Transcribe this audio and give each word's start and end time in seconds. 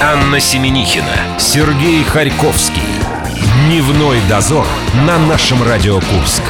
Анна 0.00 0.38
Семенихина, 0.38 1.38
Сергей 1.40 2.04
Харьковский. 2.04 2.82
Дневной 3.66 4.18
дозор 4.28 4.64
на 5.04 5.18
нашем 5.18 5.60
Радио 5.64 5.96
Курск. 5.96 6.42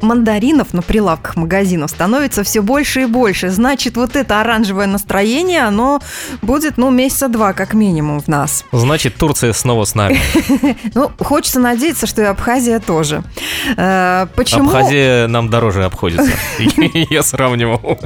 мандаринов 0.00 0.72
на 0.74 0.80
прилавках 0.80 1.36
магазинов 1.36 1.90
становится 1.90 2.42
все 2.42 2.62
больше 2.62 3.02
и 3.02 3.06
больше. 3.06 3.50
Значит, 3.50 3.96
вот 3.96 4.16
это 4.16 4.40
оранжевое 4.40 4.86
настроение, 4.86 5.62
оно 5.64 6.00
будет, 6.40 6.78
ну, 6.78 6.88
месяца 6.90 7.28
два 7.28 7.52
как 7.52 7.74
минимум 7.74 8.20
в 8.20 8.28
нас. 8.28 8.64
Значит, 8.72 9.16
Турция 9.16 9.52
снова 9.52 9.84
с 9.84 9.94
нами. 9.94 10.18
Ну, 10.94 11.10
хочется 11.18 11.60
надеяться, 11.60 12.06
что 12.06 12.22
и 12.22 12.24
Абхазия 12.24 12.78
тоже. 12.80 13.22
Э, 13.76 14.26
почему? 14.34 14.70
Абхазия 14.70 15.26
нам 15.26 15.50
дороже 15.50 15.84
обходится. 15.84 16.30
Я 17.10 17.22
сравнивал. 17.22 17.98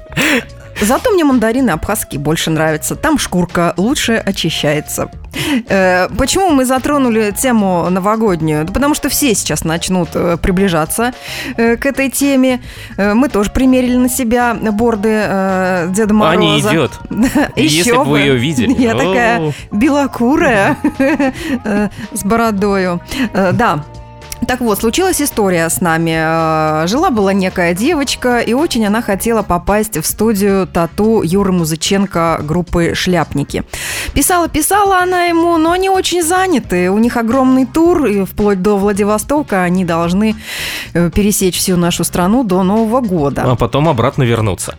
Зато 0.82 1.10
мне 1.10 1.24
мандарины 1.24 1.70
абхазские 1.70 2.20
больше 2.20 2.50
нравятся. 2.50 2.96
Там 2.96 3.18
шкурка 3.18 3.72
лучше 3.76 4.14
очищается. 4.14 5.10
Э, 5.68 6.08
почему 6.18 6.50
мы 6.50 6.64
затронули 6.64 7.32
тему 7.36 7.88
новогоднюю? 7.88 8.64
Да 8.64 8.72
потому 8.72 8.94
что 8.94 9.08
все 9.08 9.34
сейчас 9.34 9.64
начнут 9.64 10.10
э, 10.14 10.36
приближаться 10.36 11.12
э, 11.56 11.76
к 11.76 11.86
этой 11.86 12.10
теме. 12.10 12.60
Мы 12.96 13.28
тоже 13.28 13.50
примерили 13.50 13.96
на 13.96 14.08
себя 14.08 14.54
борды 14.54 15.88
Деда 15.90 16.14
Мороза. 16.14 16.38
Аня 16.38 16.60
идет. 16.60 16.92
Если 17.56 17.92
бы 17.92 18.04
вы 18.04 18.20
ее 18.20 18.36
видели. 18.36 18.74
Я 18.74 18.94
такая 18.94 19.52
белокурая 19.70 20.76
с 22.12 22.24
бородою. 22.24 23.00
Да, 23.32 23.84
так 24.46 24.60
вот, 24.60 24.78
случилась 24.78 25.20
история 25.20 25.68
с 25.68 25.80
нами. 25.80 26.14
Э, 26.14 26.86
жила-была 26.86 27.32
некая 27.32 27.74
девочка, 27.74 28.40
и 28.40 28.52
очень 28.52 28.86
она 28.86 29.02
хотела 29.02 29.42
попасть 29.42 29.96
в 29.96 30.06
студию 30.06 30.66
тату 30.66 31.22
Юры 31.22 31.52
Музыченко 31.52 32.40
группы 32.42 32.94
«Шляпники». 32.94 33.64
Писала-писала 34.14 34.98
она 34.98 35.24
ему, 35.24 35.56
но 35.58 35.72
они 35.72 35.88
очень 35.88 36.22
заняты. 36.22 36.90
У 36.90 36.98
них 36.98 37.16
огромный 37.16 37.66
тур, 37.66 38.06
и 38.06 38.24
вплоть 38.24 38.62
до 38.62 38.76
Владивостока 38.76 39.62
они 39.62 39.84
должны 39.84 40.36
э, 40.94 41.10
пересечь 41.10 41.58
всю 41.58 41.76
нашу 41.76 42.04
страну 42.04 42.44
до 42.44 42.62
Нового 42.62 43.00
года. 43.00 43.42
А 43.44 43.56
потом 43.56 43.88
обратно 43.88 44.22
вернуться. 44.22 44.76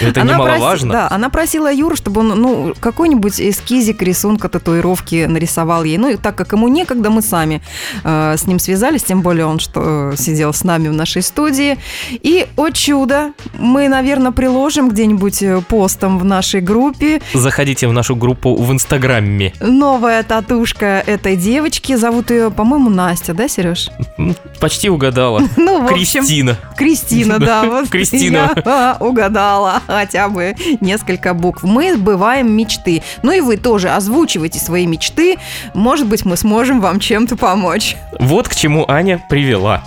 Это 0.00 0.22
она 0.22 0.34
немаловажно. 0.34 0.92
Проси, 0.92 1.08
да, 1.08 1.14
она 1.14 1.28
просила 1.28 1.72
Юру, 1.72 1.96
чтобы 1.96 2.20
он 2.20 2.28
ну, 2.28 2.74
какой-нибудь 2.78 3.40
эскизик 3.40 4.02
рисунка 4.02 4.48
татуировки 4.48 5.26
нарисовал 5.26 5.84
ей. 5.84 5.98
Ну, 5.98 6.08
и 6.08 6.16
так 6.16 6.36
как 6.36 6.52
ему 6.52 6.68
некогда, 6.68 7.10
мы 7.10 7.22
сами 7.22 7.62
э, 8.04 8.36
с 8.36 8.46
ним 8.46 8.58
связались, 8.58 9.02
тем 9.02 9.22
более 9.22 9.46
он 9.46 9.58
что 9.58 10.12
э, 10.12 10.16
сидел 10.16 10.52
с 10.52 10.64
нами 10.64 10.88
в 10.88 10.92
нашей 10.92 11.22
студии. 11.22 11.78
И, 12.10 12.46
о 12.56 12.70
чудо, 12.70 13.32
мы, 13.58 13.88
наверное, 13.88 14.32
приложим 14.32 14.90
где-нибудь 14.90 15.42
э, 15.42 15.60
постом 15.60 16.18
в 16.18 16.24
нашей 16.24 16.60
группе. 16.60 17.20
Заходите 17.34 17.88
в 17.88 17.92
нашу 17.92 18.16
группу 18.16 18.54
в 18.54 18.72
Инстаграме. 18.72 19.52
Новая 19.60 20.22
татушка 20.22 21.02
этой 21.06 21.36
девочки. 21.36 21.96
Зовут 21.96 22.30
ее, 22.30 22.50
по-моему, 22.50 22.90
Настя, 22.90 23.34
да, 23.34 23.48
Сереж? 23.48 23.90
Почти 24.60 24.88
угадала. 24.88 25.42
Ну, 25.56 25.82
в 25.82 25.90
общем, 25.90 26.20
Кристина. 26.20 26.56
Кристина, 26.76 27.38
да. 27.38 27.64
Вот 27.68 27.88
Кристина. 27.88 28.52
Я 28.64 28.96
угадала 29.08 29.82
хотя 29.86 30.28
бы 30.28 30.54
несколько 30.80 31.34
букв. 31.34 31.62
Мы 31.62 31.94
сбываем 31.94 32.50
мечты. 32.52 33.02
Ну 33.22 33.32
и 33.32 33.40
вы 33.40 33.56
тоже 33.56 33.90
озвучивайте 33.90 34.58
свои 34.58 34.86
мечты. 34.86 35.36
Может 35.74 36.06
быть, 36.06 36.24
мы 36.24 36.36
сможем 36.36 36.80
вам 36.80 37.00
чем-то 37.00 37.36
помочь. 37.36 37.96
Вот 38.18 38.48
к 38.48 38.54
чему 38.54 38.84
Аня 38.88 39.22
привела. 39.28 39.82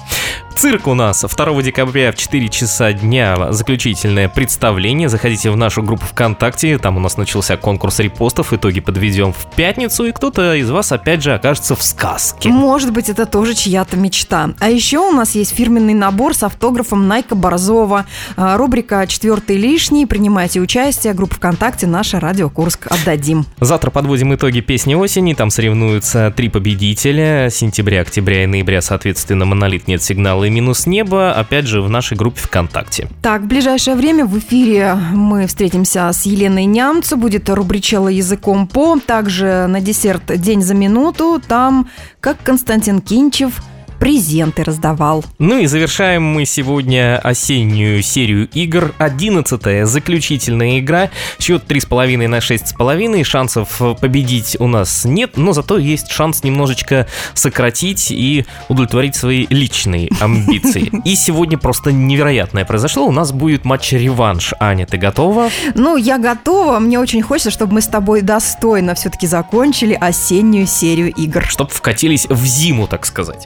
Цирк 0.56 0.88
у 0.88 0.94
нас 0.94 1.24
2 1.24 1.62
декабря 1.64 2.12
в 2.12 2.16
4 2.16 2.50
часа 2.50 2.94
дня 2.94 3.52
заключительное 3.52 4.30
представление. 4.30 5.10
Заходите 5.10 5.50
в 5.50 5.58
нашу 5.58 5.82
группу 5.82 6.06
ВКонтакте, 6.06 6.78
там 6.78 6.98
у 6.98 7.00
нас 7.00 7.18
начался 7.18 7.58
конкурс 7.58 8.00
репостов, 8.00 8.54
итоги 8.54 8.80
подведем 8.80 9.34
в 9.34 9.56
пятницу, 9.56 10.06
и 10.06 10.12
кто-то 10.12 10.54
из 10.54 10.70
вас 10.70 10.92
опять 10.92 11.24
же 11.24 11.34
окажется 11.34 11.76
в 11.76 11.82
сказке. 11.82 12.50
Может 12.50 12.92
быть, 12.92 13.10
это 13.10 13.26
тоже 13.26 13.56
чья-то 13.56 13.98
мечта. 13.98 14.52
А 14.60 14.70
еще 14.70 15.00
у 15.00 15.12
нас 15.12 15.36
есть 15.36 15.56
фирменный 15.56 15.96
набор 15.96 16.36
с 16.36 16.44
автографом 16.44 17.08
Найка 17.08 17.34
Борзова. 17.34 18.06
А, 18.36 18.58
рубрика 18.58 19.08
«Четвертый 19.08 19.58
лишний». 19.58 20.06
Принимайте 20.06 20.60
участие. 20.60 21.14
Группа 21.14 21.36
ВКонтакте 21.36 21.88
«Наше 21.88 22.20
Радио 22.20 22.50
Курск». 22.50 22.88
Отдадим. 22.88 23.46
Завтра 23.60 23.90
подводим 23.90 24.36
итоги 24.36 24.60
песни 24.60 24.94
осени. 24.94 25.34
Там 25.34 25.50
соревнуются 25.50 26.32
три 26.36 26.50
победителя. 26.50 27.50
Сентября, 27.50 28.02
октября 28.02 28.44
и 28.44 28.48
ноября, 28.48 28.82
соответственно, 28.82 29.46
«Монолит 29.46 29.88
нет 29.88 30.04
сигнала» 30.04 30.41
минус 30.50 30.86
небо, 30.86 31.32
опять 31.34 31.68
же, 31.68 31.82
в 31.82 31.90
нашей 31.90 32.18
группе 32.18 32.40
ВКонтакте. 32.42 33.08
Так, 33.22 33.44
в 33.44 33.48
ближайшее 33.48 33.96
время 33.96 34.26
в 34.26 34.38
эфире 34.40 34.96
мы 35.14 35.48
встретимся 35.48 36.12
с 36.12 36.26
Еленой 36.26 36.66
Нямцу, 36.66 37.18
будет 37.18 37.50
рубричела 37.50 38.08
языком 38.08 38.68
по, 38.68 39.00
также 39.00 39.68
на 39.68 39.82
десерт 39.82 40.24
«День 40.42 40.62
за 40.62 40.74
минуту», 40.74 41.42
там, 41.46 41.90
как 42.20 42.38
Константин 42.44 43.02
Кинчев– 43.02 43.62
презенты 44.02 44.64
раздавал. 44.64 45.24
Ну 45.38 45.60
и 45.60 45.68
завершаем 45.68 46.24
мы 46.24 46.46
сегодня 46.46 47.20
осеннюю 47.20 48.02
серию 48.02 48.50
игр. 48.52 48.96
Одиннадцатая 48.98 49.86
заключительная 49.86 50.80
игра. 50.80 51.12
Счет 51.40 51.66
3,5 51.72 52.28
на 52.28 52.38
6,5. 52.40 53.24
Шансов 53.24 53.80
победить 54.02 54.58
у 54.60 54.66
нас 54.66 55.06
нет, 55.06 55.38
но 55.38 55.54
зато 55.54 55.78
есть 55.78 56.10
шанс 56.10 56.44
немножечко 56.44 57.06
сократить 57.36 58.10
и 58.10 58.48
удовлетворить 58.70 59.16
свои 59.16 59.46
личные 59.52 60.10
амбиции. 60.20 60.92
И 61.06 61.16
сегодня 61.16 61.60
просто 61.60 61.92
невероятное 61.92 62.66
произошло. 62.66 63.06
У 63.06 63.12
нас 63.12 63.32
будет 63.32 63.66
матч-реванш. 63.66 64.56
Аня, 64.60 64.88
ты 64.88 64.98
готова? 64.98 65.52
Ну, 65.76 65.96
я 65.96 66.18
готова. 66.18 66.80
Мне 66.80 67.00
очень 67.00 67.22
хочется, 67.22 67.52
чтобы 67.52 67.76
мы 67.76 67.82
с 67.82 67.88
тобой 67.88 68.22
достойно 68.22 68.96
все-таки 68.96 69.28
закончили 69.28 69.94
осеннюю 69.94 70.66
серию 70.66 71.14
игр. 71.14 71.46
Чтоб 71.48 71.72
вкатились 71.72 72.26
в 72.28 72.44
зиму, 72.44 72.88
так 72.88 73.06
сказать. 73.06 73.46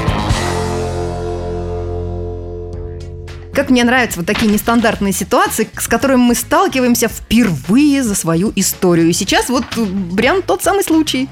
Как 3.53 3.69
мне 3.69 3.83
нравятся 3.83 4.19
вот 4.19 4.25
такие 4.25 4.51
нестандартные 4.51 5.11
ситуации, 5.11 5.67
с 5.77 5.87
которыми 5.87 6.21
мы 6.21 6.35
сталкиваемся 6.35 7.09
впервые 7.09 8.01
за 8.01 8.15
свою 8.15 8.53
историю. 8.55 9.09
И 9.09 9.13
сейчас 9.13 9.49
вот 9.49 9.65
прям 10.15 10.41
тот 10.41 10.63
самый 10.63 10.83
случай. 10.83 11.27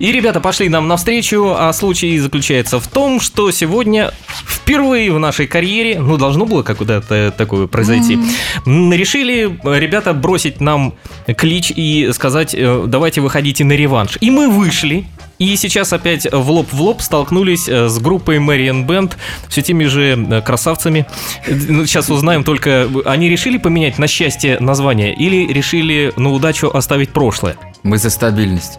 И 0.00 0.10
ребята 0.10 0.40
пошли 0.40 0.68
нам 0.68 0.88
навстречу, 0.88 1.54
а 1.56 1.72
случай 1.72 2.18
заключается 2.18 2.80
в 2.80 2.88
том, 2.88 3.20
что 3.20 3.50
сегодня 3.52 4.12
впервые 4.26 5.12
в 5.12 5.18
нашей 5.18 5.46
карьере, 5.46 6.00
ну, 6.00 6.16
должно 6.16 6.44
было 6.44 6.62
как-то 6.62 7.32
такое 7.36 7.66
произойти, 7.68 8.16
mm-hmm. 8.16 8.96
решили 8.96 9.58
ребята 9.64 10.12
бросить 10.12 10.60
нам 10.60 10.94
клич 11.36 11.72
и 11.74 12.10
сказать, 12.12 12.54
э, 12.54 12.84
давайте 12.86 13.20
выходите 13.20 13.64
на 13.64 13.72
реванш. 13.72 14.18
И 14.20 14.30
мы 14.30 14.48
вышли, 14.48 15.06
и 15.40 15.56
сейчас 15.56 15.92
опять 15.94 16.30
в 16.30 16.50
лоб 16.50 16.68
в 16.70 16.80
лоб 16.80 17.00
столкнулись 17.00 17.66
э, 17.66 17.88
с 17.88 17.98
группой 17.98 18.36
Marian 18.36 18.86
Band, 18.86 19.14
все 19.48 19.62
теми 19.62 19.86
же 19.86 20.14
э, 20.30 20.42
красавцами. 20.42 21.06
Ну, 21.48 21.86
сейчас 21.86 22.10
узнаем 22.10 22.44
только, 22.44 22.88
они 23.06 23.30
решили 23.30 23.56
поменять 23.56 23.98
на 23.98 24.06
счастье 24.06 24.58
название 24.60 25.14
или 25.14 25.50
решили 25.50 26.12
на 26.16 26.30
удачу 26.30 26.68
оставить 26.68 27.10
прошлое? 27.10 27.56
Мы 27.82 27.96
за 27.96 28.10
стабильность 28.10 28.78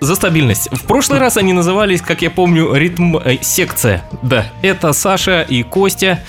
за 0.00 0.16
стабильность. 0.16 0.68
В 0.70 0.82
прошлый 0.84 1.18
раз 1.18 1.38
они 1.38 1.54
назывались, 1.54 2.02
как 2.02 2.20
я 2.20 2.30
помню, 2.30 2.74
ритм 2.74 3.16
э, 3.16 3.38
секция. 3.40 4.04
Да, 4.20 4.46
это 4.60 4.92
Саша 4.92 5.40
и 5.40 5.62
Костя. 5.62 6.22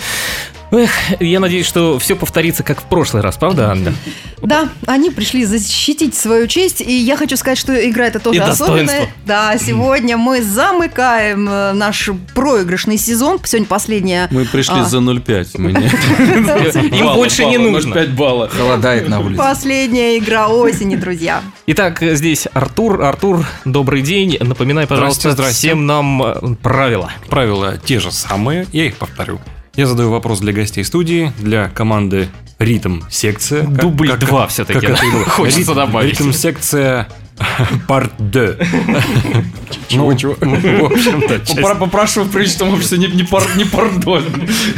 Эх, 0.72 0.90
я 1.20 1.38
надеюсь, 1.38 1.66
что 1.66 1.98
все 1.98 2.16
повторится, 2.16 2.62
как 2.62 2.80
в 2.80 2.84
прошлый 2.84 3.22
раз, 3.22 3.36
правда, 3.36 3.70
Анна? 3.70 3.94
Да, 4.42 4.68
они 4.86 5.10
пришли 5.10 5.44
защитить 5.44 6.14
свою 6.14 6.46
честь, 6.48 6.80
и 6.80 6.92
я 6.92 7.16
хочу 7.16 7.36
сказать, 7.36 7.58
что 7.58 7.72
игра 7.88 8.06
это 8.06 8.18
тоже 8.18 8.38
и 8.38 8.42
особенная. 8.42 9.08
Да, 9.24 9.56
сегодня 9.58 10.16
мы 10.16 10.42
замыкаем 10.42 11.48
э, 11.48 11.72
наш 11.72 12.10
проигрышный 12.34 12.98
сезон. 12.98 13.40
Сегодня 13.44 13.66
последняя... 13.66 14.28
Мы 14.30 14.44
пришли 14.44 14.80
а... 14.80 14.84
за 14.84 14.98
0,5. 14.98 15.56
Им 16.98 17.14
больше 17.14 17.44
не 17.44 17.58
нужно. 17.58 17.94
5 17.94 18.10
баллов. 18.12 18.52
Холодает 18.56 19.08
на 19.08 19.20
улице. 19.20 19.38
Последняя 19.38 20.18
игра 20.18 20.48
осени, 20.48 20.96
друзья. 20.96 21.42
Итак, 21.66 21.98
здесь 22.00 22.46
Артур. 22.52 23.02
Артур, 23.02 23.46
добрый 23.64 24.02
день. 24.02 24.36
Напоминай, 24.40 24.86
пожалуйста, 24.86 25.34
всем 25.44 25.86
нам 25.86 26.22
э, 26.22 26.54
правила. 26.62 27.12
Правила 27.28 27.78
те 27.78 28.00
же 28.00 28.10
самые, 28.10 28.66
я 28.72 28.86
их 28.86 28.96
повторю. 28.96 29.40
Я 29.76 29.86
задаю 29.86 30.10
вопрос 30.10 30.40
для 30.40 30.52
гостей 30.52 30.84
студии, 30.84 31.32
для 31.38 31.68
команды 31.68 32.28
Ритм 32.58 33.02
секция. 33.10 33.64
Дубль 33.64 34.16
2 34.16 34.46
все-таки. 34.46 34.88
Хочется 35.28 35.74
добавить. 35.74 36.18
Ритм 36.18 36.32
секция 36.32 37.08
Part 37.88 38.12
2. 38.18 39.42
Ну, 39.92 40.06
в 40.06 40.10
общем-то, 40.10 41.38
часть- 41.40 41.58
Попро- 41.58 41.78
Попрошу 41.78 42.22
в 42.22 42.30
приличном 42.30 42.74
обществе 42.74 42.98
не, 42.98 43.06
не, 43.08 43.22
пар- 43.22 43.56
не 43.56 43.64
пардон. 43.64 44.24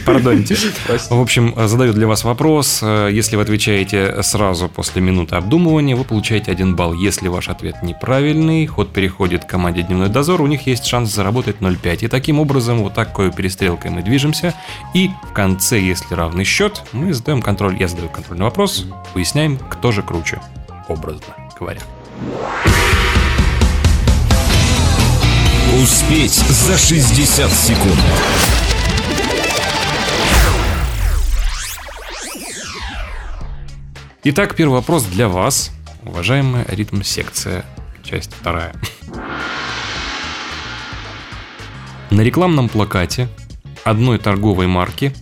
Пардоньте. 0.04 0.56
В 1.10 1.20
общем, 1.20 1.54
задаю 1.66 1.92
для 1.92 2.06
вас 2.06 2.24
вопрос. 2.24 2.80
Э, 2.82 3.08
Если 3.10 3.36
вы 3.36 3.42
отвечаете 3.42 4.22
сразу 4.22 4.68
после 4.68 5.00
минуты 5.02 5.36
обдумывания, 5.36 5.96
вы 5.96 6.04
получаете 6.04 6.50
один 6.52 6.76
балл. 6.76 6.92
Если 6.94 7.28
ваш 7.28 7.48
ответ 7.48 7.82
неправильный, 7.82 8.66
ход 8.66 8.92
переходит 8.92 9.44
к 9.44 9.48
команде 9.48 9.82
«Дневной 9.82 10.08
дозор», 10.08 10.40
у 10.42 10.46
них 10.46 10.66
есть 10.66 10.84
шанс 10.84 11.12
заработать 11.14 11.56
0,5. 11.60 12.04
И 12.04 12.08
таким 12.08 12.38
образом, 12.38 12.82
вот 12.82 12.94
такой 12.94 13.30
перестрелкой 13.32 13.90
мы 13.90 14.02
движемся. 14.02 14.54
И 14.94 15.10
в 15.30 15.32
конце, 15.32 15.80
если 15.80 16.14
равный 16.14 16.44
счет, 16.44 16.82
мы 16.92 17.12
задаем 17.14 17.40
контроль. 17.42 17.76
Я 17.78 17.88
задаю 17.88 18.08
контрольный 18.08 18.44
вопрос, 18.44 18.84
выясняем, 19.14 19.58
кто 19.58 19.90
же 19.92 20.02
круче, 20.02 20.38
образно 20.88 21.34
говоря. 21.58 21.80
Успеть 25.82 26.34
за 26.34 26.76
60 26.76 27.52
секунд. 27.52 27.94
Итак, 34.24 34.56
первый 34.56 34.74
вопрос 34.74 35.04
для 35.04 35.28
вас, 35.28 35.70
уважаемая 36.04 36.64
ритм-секция, 36.68 37.64
часть 38.02 38.34
вторая. 38.34 38.74
На 42.10 42.22
рекламном 42.22 42.68
плакате 42.68 43.28
одной 43.84 44.18
торговой 44.18 44.66
марки 44.66 45.14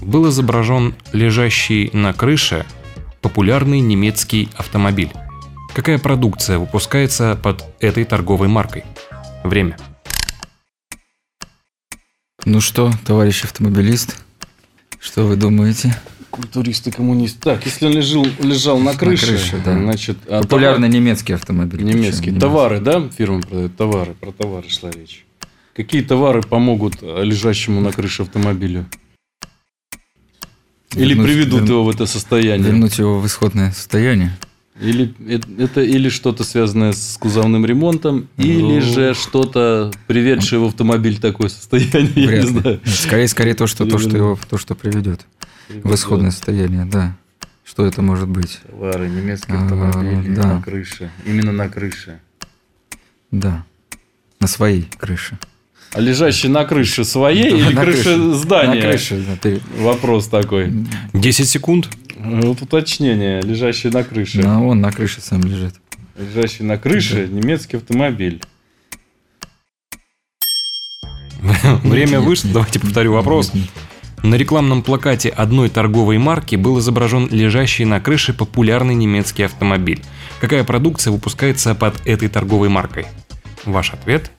был 0.00 0.28
изображен 0.28 0.94
лежащий 1.12 1.90
на 1.92 2.12
крыше 2.12 2.64
популярный 3.20 3.80
немецкий 3.80 4.48
автомобиль. 4.56 5.10
Какая 5.76 5.98
продукция 5.98 6.58
выпускается 6.58 7.38
под 7.42 7.62
этой 7.80 8.04
торговой 8.04 8.48
маркой? 8.48 8.82
Время. 9.44 9.76
Ну 12.46 12.62
что, 12.62 12.90
товарищ 13.04 13.44
автомобилист, 13.44 14.16
что 14.98 15.26
вы 15.26 15.36
думаете? 15.36 15.94
Культурист 16.30 16.86
и 16.86 16.90
коммунист. 16.90 17.40
Так, 17.40 17.66
если 17.66 17.84
он 17.84 17.92
лежал, 17.92 18.26
лежал 18.40 18.78
на 18.78 18.94
крыше, 18.94 19.26
крыше, 19.26 19.60
да. 19.62 19.74
значит... 19.78 20.16
а 20.30 20.40
Популярный 20.40 20.88
немецкий 20.88 21.34
автомобиль. 21.34 21.80
товар- 21.80 21.94
немецкий. 21.94 22.22
причем, 22.30 22.40
Товары, 22.40 22.80
да? 22.80 23.06
Фирма 23.10 23.42
продает 23.42 23.76
товары. 23.76 24.14
Про 24.14 24.32
товары 24.32 24.70
шла 24.70 24.90
речь. 24.90 25.26
Какие 25.74 26.00
товары 26.00 26.40
помогут 26.40 27.02
э, 27.02 27.22
лежащему 27.22 27.82
на 27.82 27.92
крыше 27.92 28.22
автомобилю? 28.22 28.86
Или 30.94 31.12
Вернуть- 31.14 31.26
приведут 31.26 31.60
вернуть- 31.60 31.68
его 31.68 31.84
в 31.84 31.90
это 31.90 32.06
состояние? 32.06 32.70
Вернуть 32.70 32.96
его 32.96 33.20
в 33.20 33.26
исходное 33.26 33.72
состояние. 33.72 34.34
Или 34.80 35.14
э- 35.26 35.40
это 35.58 35.80
или 35.80 36.08
что-то 36.10 36.44
связанное 36.44 36.92
с 36.92 37.16
кузовным 37.18 37.64
ремонтом, 37.64 38.28
или 38.36 38.60
Ну. 38.60 38.80
же 38.82 39.14
что-то 39.14 39.90
приведшее 40.06 40.58
в 40.60 40.64
автомобиль 40.66 41.18
такое 41.18 41.48
состояние, 41.48 42.12
я 42.14 42.42
не 42.42 42.46
знаю. 42.46 42.80
Скорее, 42.84 43.28
скорее 43.28 43.54
то, 43.54 43.66
что 43.66 43.86
то, 43.86 43.98
что 43.98 44.16
его, 44.16 44.38
то, 44.50 44.58
что 44.58 44.74
приведет 44.74 45.26
в 45.68 45.94
исходное 45.94 46.30
состояние, 46.30 46.84
да. 46.84 47.16
Что 47.64 47.84
это 47.86 48.00
может 48.02 48.28
быть? 48.28 48.60
Товары, 48.68 49.08
немецкие 49.08 49.56
А, 49.56 49.62
автомобили 49.64 50.34
да. 50.34 50.54
на 50.54 50.62
крыше. 50.62 51.10
Именно 51.24 51.52
на 51.52 51.68
крыше. 51.68 52.20
Да. 53.32 53.64
На 54.40 54.46
своей 54.46 54.88
крыше. 54.98 55.38
А 55.92 56.00
лежащий 56.00 56.48
на 56.48 56.64
крыше 56.64 57.04
своей 57.04 57.50
Да, 57.50 57.56
или 57.56 57.72
на 57.74 57.80
крыше 57.82 58.02
крыше. 58.04 58.32
здания? 58.34 58.74
На 58.74 58.80
крыше. 58.82 59.60
Вопрос 59.78 60.28
такой. 60.28 60.72
10 61.14 61.48
секунд. 61.48 61.88
Вот 62.16 62.62
уточнение. 62.62 63.42
Лежащий 63.42 63.90
на 63.90 64.02
крыше. 64.02 64.42
Ну, 64.42 64.68
он 64.68 64.80
на 64.80 64.90
крыше 64.90 65.20
сам 65.20 65.42
лежит. 65.42 65.74
Лежащий 66.16 66.62
на 66.62 66.78
крыше 66.78 67.28
немецкий 67.28 67.76
автомобиль. 67.76 68.42
Время 71.82 72.20
вышло. 72.20 72.50
Давайте 72.52 72.80
повторю 72.80 73.12
вопрос. 73.12 73.52
На 74.22 74.34
рекламном 74.34 74.82
плакате 74.82 75.28
одной 75.28 75.68
торговой 75.68 76.18
марки 76.18 76.56
был 76.56 76.78
изображен 76.78 77.28
лежащий 77.30 77.84
на 77.84 78.00
крыше 78.00 78.32
популярный 78.32 78.94
немецкий 78.94 79.42
автомобиль. 79.42 80.02
Какая 80.40 80.64
продукция 80.64 81.12
выпускается 81.12 81.74
под 81.74 82.04
этой 82.06 82.28
торговой 82.28 82.68
маркой? 82.68 83.06
Ваш 83.64 83.92
ответ? 83.92 84.30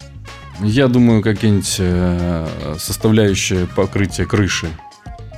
Я 0.61 0.87
думаю, 0.87 1.21
какие-нибудь 1.21 1.75
э, 1.77 2.75
составляющие 2.79 3.67
покрытия 3.67 4.25
крыши. 4.25 4.67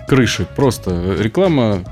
Крыши. 0.08 0.48
Просто 0.56 1.18
реклама 1.20 1.84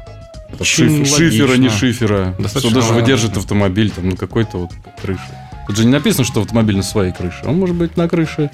шиф- 0.61 1.05
шифера, 1.05 1.55
не 1.57 1.69
шифера. 1.69 2.35
Достаточно 2.39 2.69
что 2.69 2.81
даже 2.81 2.93
выдержит 2.93 3.37
автомобиль 3.37 3.91
там 3.91 4.09
на 4.09 4.15
какой-то 4.15 4.57
вот 4.57 4.71
крыше. 5.01 5.21
Тут 5.67 5.75
же 5.77 5.85
не 5.85 5.91
написано, 5.91 6.23
что 6.23 6.41
автомобиль 6.41 6.77
на 6.77 6.83
своей 6.83 7.11
крыше. 7.11 7.39
Он 7.43 7.57
может 7.59 7.75
быть 7.75 7.97
на 7.97 8.07
крыше 8.07 8.49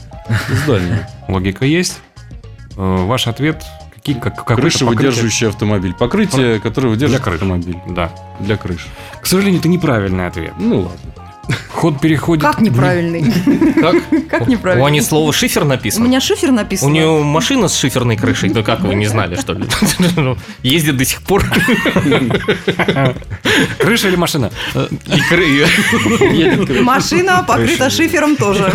здания. 0.63 1.07
Логика 1.27 1.65
есть. 1.65 1.99
Э, 2.75 3.05
Ваш 3.05 3.27
ответ? 3.27 3.63
Какие, 3.93 4.15
как, 4.19 4.43
Крыша, 4.45 4.85
выдерживающий 4.85 5.47
автомобиль. 5.47 5.93
Покрытие, 5.93 6.59
которое 6.59 6.89
выдерживает 6.89 7.25
автомобиль. 7.25 7.77
Да. 7.87 8.11
Для 8.41 8.57
крыши. 8.57 8.87
К 9.21 9.25
сожалению, 9.25 9.59
это 9.61 9.69
неправильный 9.69 10.27
ответ. 10.27 10.53
Ну 10.59 10.79
ладно. 10.81 10.99
Ход 11.71 11.99
переходит... 11.99 12.43
Как 12.43 12.61
неправильный? 12.61 13.23
Как? 13.81 13.95
Как 14.29 14.47
У 14.47 14.49
неправильный? 14.49 14.87
Ани 14.87 15.01
слово 15.01 15.33
шифер 15.33 15.63
У 15.63 15.65
написано. 15.65 16.05
меня 16.05 16.21
шифер 16.21 16.49
У 16.49 16.53
написан. 16.53 16.93
нее 16.93 17.21
машина 17.23 17.67
с 17.67 17.75
шиферной 17.77 18.15
крышей, 18.15 18.49
да 18.49 18.63
как 18.63 18.81
вы 18.81 18.95
не 18.95 19.05
знали, 19.07 19.35
что 19.35 19.53
ли? 19.53 19.65
Ну, 20.15 20.37
Ездит 20.61 20.95
до 20.97 21.05
сих 21.05 21.21
пор. 21.21 21.43
Крыша 23.79 24.07
или 24.07 24.15
машина? 24.15 24.51
Машина 26.81 27.43
покрыта 27.45 27.89
шифером 27.89 28.35
тоже. 28.37 28.71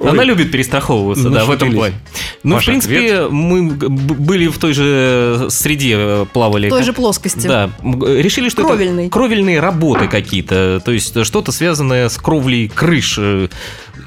Она 0.00 0.24
любит 0.24 0.50
перестраховываться, 0.52 1.30
да, 1.30 1.44
в 1.44 1.50
этом 1.50 1.72
плане. 1.72 1.94
Ну, 2.42 2.58
в 2.58 2.64
принципе, 2.64 3.26
мы 3.28 3.70
были 3.72 4.46
в 4.46 4.58
той 4.58 4.72
же 4.72 5.46
среде, 5.50 5.94
э, 5.96 6.26
плавали. 6.32 6.68
В 6.68 6.70
той 6.70 6.82
же 6.82 6.92
плоскости. 6.92 7.46
Да, 7.46 7.70
э, 7.82 8.22
решили, 8.22 8.48
что 8.48 8.62
это 8.74 9.08
кровельные 9.10 9.60
работы 9.60 10.06
какие-то, 10.08 10.54
то 10.84 10.92
есть 10.92 11.24
что-то 11.24 11.52
связанное 11.52 12.08
с 12.08 12.16
кровлей 12.18 12.68
крыш. 12.68 13.18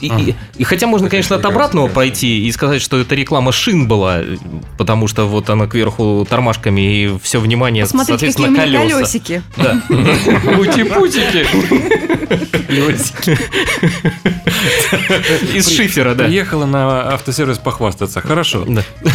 И, 0.01 0.07
и- 0.07 0.35
и 0.57 0.63
хотя 0.63 0.87
можно, 0.87 1.09
конечно, 1.09 1.35
от 1.35 1.45
обратного 1.45 1.87
пройти 1.87 2.45
и 2.47 2.51
сказать, 2.51 2.81
что 2.81 2.99
это 2.99 3.15
реклама 3.15 3.51
шин 3.51 3.87
была, 3.87 4.21
потому 4.77 5.07
что 5.07 5.25
вот 5.25 5.49
она 5.49 5.67
кверху 5.67 6.25
тормашками 6.29 6.81
и 6.81 7.17
все 7.21 7.39
внимание, 7.39 7.83
Посмотрите, 7.83 8.27
какие 8.27 8.31
соответственно, 8.31 8.67
меня 8.67 8.79
колеса. 8.79 8.95
колесики. 8.97 9.43
Да. 9.57 9.81
Пути-путики. 10.55 11.45
Из 15.55 15.67
шифера, 15.69 16.15
да. 16.15 16.25
Приехала 16.25 16.65
на 16.65 17.13
автосервис 17.13 17.57
похвастаться. 17.57 18.21
Хорошо. 18.21 18.65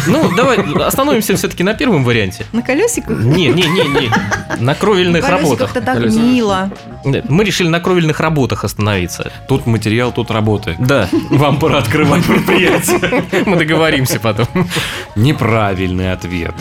Ну, 0.07 0.31
давай 0.35 0.59
остановимся 0.83 1.35
все-таки 1.35 1.63
на 1.63 1.73
первом 1.73 2.03
варианте. 2.03 2.45
На 2.53 2.61
колесиках? 2.61 3.17
Не, 3.19 3.47
не, 3.47 3.63
не, 3.63 3.83
не. 3.87 4.11
На 4.59 4.75
кровельных 4.75 5.27
работах. 5.27 5.71
Колесиках-то 5.73 5.81
так 5.81 6.13
мило. 6.13 6.71
Мы 7.03 7.43
решили 7.43 7.67
на 7.67 7.79
кровельных 7.79 8.19
работах 8.19 8.63
остановиться. 8.63 9.31
Тут 9.47 9.65
материал, 9.65 10.11
тут 10.11 10.31
работы. 10.31 10.75
Да, 10.79 11.09
вам 11.29 11.59
пора 11.59 11.79
открывать 11.79 12.25
предприятие. 12.25 13.23
Мы 13.45 13.57
договоримся 13.57 14.19
потом. 14.19 14.47
Неправильный 15.15 16.13
ответ. 16.13 16.53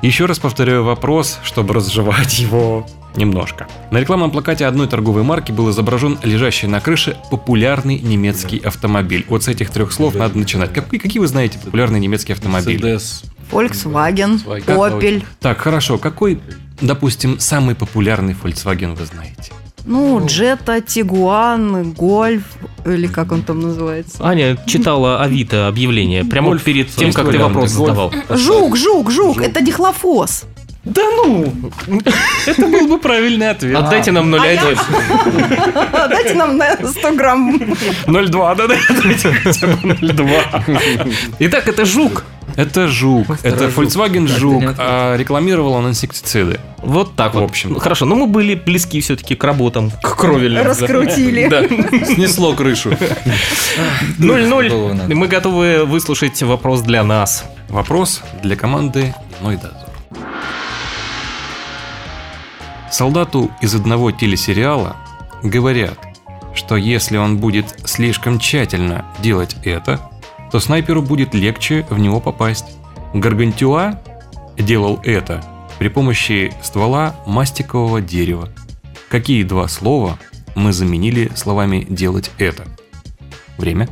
Еще 0.00 0.26
раз 0.26 0.38
повторяю 0.38 0.84
вопрос, 0.84 1.38
чтобы 1.44 1.74
разжевать 1.74 2.38
его 2.38 2.86
немножко. 3.14 3.68
На 3.90 3.98
рекламном 3.98 4.30
плакате 4.30 4.66
одной 4.66 4.88
торговой 4.88 5.22
марки 5.22 5.52
был 5.52 5.70
изображен 5.70 6.18
лежащий 6.22 6.66
на 6.66 6.80
крыше 6.80 7.16
популярный 7.30 7.98
немецкий 7.98 8.58
автомобиль. 8.58 9.24
Вот 9.28 9.44
с 9.44 9.48
этих 9.48 9.70
трех 9.70 9.92
слов 9.92 10.14
надо 10.14 10.38
начинать. 10.38 10.72
Какие, 10.72 10.98
какие 10.98 11.20
вы 11.20 11.26
знаете 11.26 11.58
популярные 11.58 12.00
немецкие 12.00 12.34
автомобили? 12.34 12.82
Мерседес. 12.82 13.24
Volkswagen, 13.50 14.42
Volkswagen. 14.44 14.98
Opel. 14.98 15.24
Так, 15.40 15.58
хорошо. 15.58 15.98
Какой, 15.98 16.40
допустим, 16.80 17.38
самый 17.38 17.74
популярный 17.74 18.34
Volkswagen 18.34 18.94
вы 18.94 19.04
знаете? 19.04 19.52
Ну, 19.84 20.24
Джета, 20.26 20.80
Тигуан, 20.80 21.92
Гольф, 21.92 22.44
или 22.86 23.06
как 23.06 23.32
он 23.32 23.42
там 23.42 23.60
называется. 23.60 24.18
Аня 24.24 24.56
читала 24.66 25.22
Авито 25.22 25.68
объявление 25.68 26.24
прямо 26.24 26.48
Гольф 26.48 26.62
перед 26.62 26.88
тем, 26.88 27.12
как 27.12 27.30
ты 27.30 27.38
вопрос 27.38 27.74
Гольф. 27.74 27.88
задавал. 27.88 28.12
Жук, 28.30 28.76
жук, 28.76 29.10
жук, 29.10 29.42
это 29.42 29.60
дихлофос. 29.60 30.44
Да 30.84 31.02
ну! 31.02 31.52
Это 32.46 32.66
был 32.66 32.88
бы 32.88 32.98
правильный 32.98 33.50
ответ. 33.50 33.78
Отдайте 33.78 34.10
нам 34.10 34.34
0,1. 34.34 34.78
Дайте 36.08 36.34
нам 36.34 36.56
на 36.56 36.76
100 36.76 37.12
грамм. 37.12 37.54
0,2, 38.06 38.56
да-да. 38.56 38.74
0,2. 38.74 41.12
Итак, 41.38 41.68
это 41.68 41.84
жук. 41.84 42.24
Это 42.56 42.88
жук. 42.88 43.26
Это. 43.42 43.66
Volkswagen 43.66 44.26
жук. 44.26 44.62
а 44.78 45.16
рекламировал 45.16 45.72
он 45.74 45.88
инсектициды. 45.88 46.60
Вот 46.78 47.14
так 47.14 47.32
В 47.32 47.34
вот. 47.34 47.44
общем. 47.44 47.72
Ну, 47.74 47.78
Хорошо, 47.78 48.04
но 48.06 48.14
мы 48.14 48.26
были 48.26 48.54
близки 48.54 49.00
все-таки 49.00 49.34
к 49.34 49.44
работам, 49.44 49.90
к 49.90 50.16
кровельным. 50.16 50.64
Раскрутили. 50.64 51.48
Да. 51.48 51.62
Снесло 52.06 52.54
крышу. 52.54 52.90
0-0. 54.18 54.68
Голову 54.68 54.94
надо. 54.94 55.14
Мы 55.14 55.28
готовы 55.28 55.84
выслушать 55.84 56.42
вопрос 56.42 56.80
для 56.82 57.04
нас. 57.04 57.44
Вопрос 57.68 58.22
для 58.42 58.56
команды 58.56 59.14
«Дневной 59.40 59.56
дозор». 59.56 59.88
Солдату 62.90 63.50
из 63.62 63.74
одного 63.74 64.10
телесериала 64.10 64.96
говорят, 65.42 65.98
что 66.54 66.76
если 66.76 67.16
он 67.16 67.38
будет 67.38 67.74
слишком 67.86 68.38
тщательно 68.38 69.06
делать 69.22 69.56
это, 69.64 69.98
то 70.52 70.60
снайперу 70.60 71.00
будет 71.00 71.34
легче 71.34 71.86
в 71.88 71.98
него 71.98 72.20
попасть. 72.20 72.66
Гаргантюа 73.14 73.98
делал 74.58 75.00
это 75.02 75.42
при 75.78 75.88
помощи 75.88 76.52
ствола 76.62 77.16
мастикового 77.26 78.02
дерева. 78.02 78.50
Какие 79.08 79.44
два 79.44 79.66
слова 79.66 80.18
мы 80.54 80.74
заменили 80.74 81.32
словами 81.34 81.86
«делать 81.88 82.30
это»? 82.36 82.66
Время. 83.56 83.88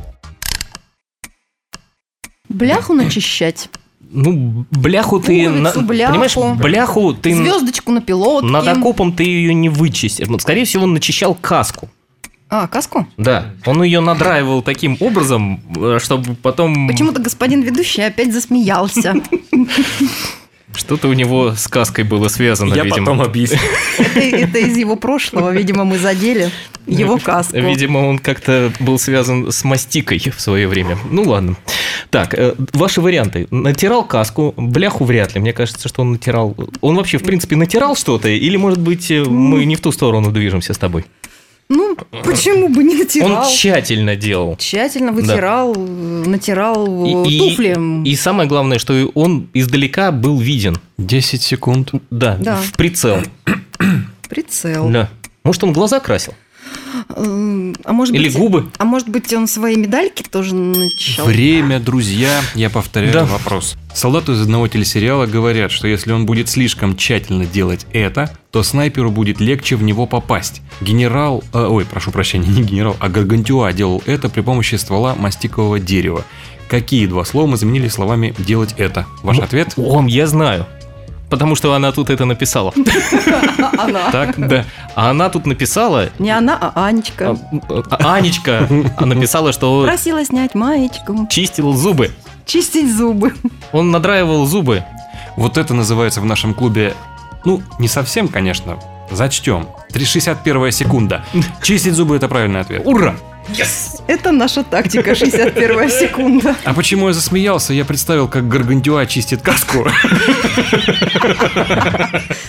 Бляху 2.47 2.93
начищать. 2.93 3.69
Ну, 3.99 4.65
бляху 4.69 5.19
ты... 5.19 5.47
Пуговицу, 5.47 5.81
бляху. 5.81 6.11
Понимаешь, 6.11 6.59
бляху 6.59 7.13
ты... 7.13 7.33
Звездочку 7.33 7.91
на 7.91 8.01
пилотке. 8.01 8.47
Над 8.47 8.67
окопом 8.67 9.13
ты 9.13 9.23
ее 9.23 9.53
не 9.53 9.69
вычистишь. 9.69 10.27
Ну, 10.27 10.37
Скорее 10.37 10.65
всего, 10.65 10.83
он 10.83 10.93
начищал 10.93 11.33
каску. 11.33 11.89
А, 12.51 12.67
каску? 12.67 13.07
Да. 13.15 13.53
Он 13.65 13.81
ее 13.81 14.01
надраивал 14.01 14.61
таким 14.61 14.97
образом, 14.99 15.61
э, 15.73 15.99
чтобы 16.03 16.35
потом... 16.35 16.89
Почему-то 16.89 17.21
господин 17.21 17.61
ведущий 17.61 18.01
опять 18.01 18.33
засмеялся. 18.33 19.15
Что-то 20.75 21.07
у 21.07 21.13
него 21.13 21.53
с 21.55 21.69
каской 21.69 22.03
было 22.03 22.27
связано, 22.27 22.73
Я 22.73 22.83
видимо. 22.83 23.05
потом 23.05 23.21
объясню. 23.21 23.57
Это, 23.97 24.19
это 24.19 24.57
из 24.59 24.75
его 24.75 24.97
прошлого, 24.97 25.51
видимо, 25.51 25.85
мы 25.85 25.97
задели 25.97 26.51
его 26.87 27.17
каску. 27.17 27.57
Видимо, 27.57 27.99
он 27.99 28.19
как-то 28.19 28.73
был 28.81 28.99
связан 28.99 29.49
с 29.49 29.63
мастикой 29.63 30.19
в 30.19 30.41
свое 30.41 30.67
время. 30.67 30.97
Ну 31.09 31.23
ладно. 31.23 31.55
Так, 32.09 32.33
э, 32.33 32.55
ваши 32.73 32.99
варианты. 32.99 33.47
Натирал 33.49 34.03
каску, 34.03 34.53
бляху 34.57 35.05
вряд 35.05 35.35
ли. 35.35 35.41
Мне 35.41 35.53
кажется, 35.53 35.87
что 35.87 36.01
он 36.01 36.11
натирал... 36.11 36.53
Он 36.81 36.97
вообще, 36.97 37.17
в 37.17 37.23
принципе, 37.23 37.55
натирал 37.55 37.95
что-то? 37.95 38.27
Или, 38.27 38.57
может 38.57 38.79
быть, 38.81 39.09
э, 39.09 39.23
мы 39.23 39.63
не 39.63 39.77
в 39.77 39.79
ту 39.79 39.93
сторону 39.93 40.31
движемся 40.31 40.73
с 40.73 40.77
тобой? 40.77 41.05
Ну, 41.73 41.95
почему 42.25 42.67
бы 42.67 42.83
не 42.83 42.95
натирал? 42.95 43.43
Он 43.45 43.49
тщательно 43.49 44.17
делал. 44.17 44.57
Тщательно 44.57 45.13
вытирал, 45.13 45.73
натирал 45.73 47.05
И- 47.25 47.33
и- 47.35 47.39
туфли. 47.39 47.77
И 48.09 48.15
самое 48.17 48.49
главное, 48.49 48.77
что 48.77 48.93
и 48.93 49.07
он 49.13 49.47
издалека 49.53 50.11
был 50.11 50.37
виден. 50.37 50.77
10 50.97 51.41
секунд. 51.41 51.91
Да, 52.09 52.35
Да. 52.39 52.57
в 52.57 52.73
прицел. 52.73 53.19
Прицел. 54.29 54.89
Да. 54.89 55.09
Может, 55.43 55.63
он 55.63 55.73
глаза 55.73 55.99
красил? 55.99 56.33
А 57.15 57.93
может 57.93 58.15
Или 58.15 58.27
быть, 58.29 58.37
губы? 58.37 58.71
А 58.77 58.85
может 58.85 59.09
быть, 59.09 59.31
он 59.33 59.47
свои 59.47 59.75
медальки 59.75 60.23
тоже 60.23 60.55
начал? 60.55 61.25
Время, 61.25 61.79
друзья, 61.79 62.41
я 62.55 62.69
повторяю 62.69 63.13
Да. 63.13 63.25
вопрос. 63.25 63.75
Солдату 63.93 64.33
из 64.33 64.41
одного 64.41 64.67
телесериала 64.67 65.25
говорят, 65.25 65.71
что 65.71 65.87
если 65.87 66.11
он 66.11 66.25
будет 66.25 66.49
слишком 66.49 66.95
тщательно 66.95 67.45
делать 67.45 67.85
это, 67.93 68.31
то 68.51 68.63
снайперу 68.63 69.11
будет 69.11 69.39
легче 69.41 69.75
в 69.75 69.83
него 69.83 70.05
попасть. 70.05 70.61
Генерал, 70.79 71.43
э, 71.53 71.65
ой, 71.65 71.85
прошу 71.85 72.11
прощения, 72.11 72.47
не 72.51 72.63
генерал, 72.63 72.95
а 72.99 73.09
Гаргантюа 73.09 73.71
делал 73.73 74.01
это 74.05 74.29
при 74.29 74.41
помощи 74.41 74.75
ствола 74.75 75.15
мастикового 75.15 75.79
дерева. 75.79 76.23
Какие 76.69 77.05
два 77.05 77.25
слова 77.25 77.47
мы 77.47 77.57
заменили 77.57 77.89
словами 77.89 78.33
«делать 78.39 78.75
это»? 78.77 79.05
Ваш 79.23 79.37
Ну, 79.37 79.43
ответ? 79.43 79.73
Ом, 79.75 80.07
я 80.07 80.25
знаю. 80.25 80.65
Потому 81.31 81.55
что 81.55 81.73
она 81.73 81.91
тут 81.93 82.09
это 82.09 82.25
написала. 82.25 82.73
Она. 83.77 84.11
Так, 84.11 84.35
да. 84.37 84.65
А 84.95 85.09
она 85.11 85.29
тут 85.29 85.45
написала... 85.45 86.09
Не 86.19 86.29
она, 86.29 86.57
а 86.75 86.85
Анечка. 86.85 87.37
а, 87.69 87.83
а, 87.89 88.15
Анечка 88.15 88.67
написала, 88.99 89.53
что 89.53 89.83
Просила 89.83 90.23
снять 90.25 90.55
маечку, 90.55 91.27
чистил 91.29 91.73
зубы. 91.73 92.11
чистить 92.45 92.93
зубы. 92.93 93.33
Он 93.71 93.91
надраивал 93.91 94.45
зубы. 94.45 94.83
Вот 95.37 95.57
это 95.57 95.73
называется 95.73 96.19
в 96.19 96.25
нашем 96.25 96.53
клубе, 96.53 96.93
ну, 97.45 97.63
не 97.79 97.87
совсем, 97.87 98.27
конечно, 98.27 98.77
зачтем. 99.09 99.67
361 99.93 100.71
секунда. 100.73 101.23
Чистить 101.63 101.93
зубы– 101.93 102.15
это 102.17 102.27
правильный 102.27 102.59
ответ. 102.59 102.81
Ура! 102.85 103.15
Это 104.07 104.31
наша 104.31 104.63
тактика, 104.63 105.15
61 105.15 105.89
секунда. 105.89 106.55
А 106.63 106.73
почему 106.73 107.07
я 107.07 107.13
засмеялся? 107.13 107.73
Я 107.73 107.85
представил, 107.85 108.27
как 108.27 108.47
Гаргантюа 108.47 109.05
чистит 109.05 109.41
каску 109.41 109.85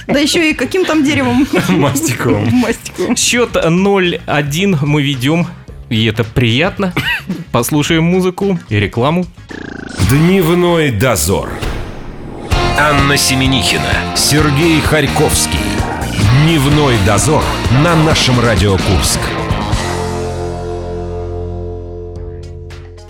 Да 0.07 0.19
еще 0.19 0.51
и 0.51 0.55
каким 0.55 0.85
там 0.85 1.05
деревом? 1.05 1.47
мастиковым. 1.69 2.49
Мастику. 2.53 3.15
Счет 3.17 3.57
0-1 3.57 4.79
мы 4.83 5.03
ведем. 5.03 5.47
И 5.89 6.07
это 6.07 6.25
приятно. 6.25 6.93
Послушаем 7.53 8.05
музыку 8.05 8.59
и 8.69 8.77
рекламу. 8.77 9.27
Дневной 10.11 10.91
дозор. 10.91 11.51
Анна 12.79 13.17
Семенихина, 13.17 14.17
Сергей 14.17 14.81
Харьковский. 14.81 15.59
Дневной 16.45 16.97
дозор 17.07 17.45
на 17.85 17.95
нашем 17.95 18.41
Радио 18.41 18.73
Курск. 18.79 19.21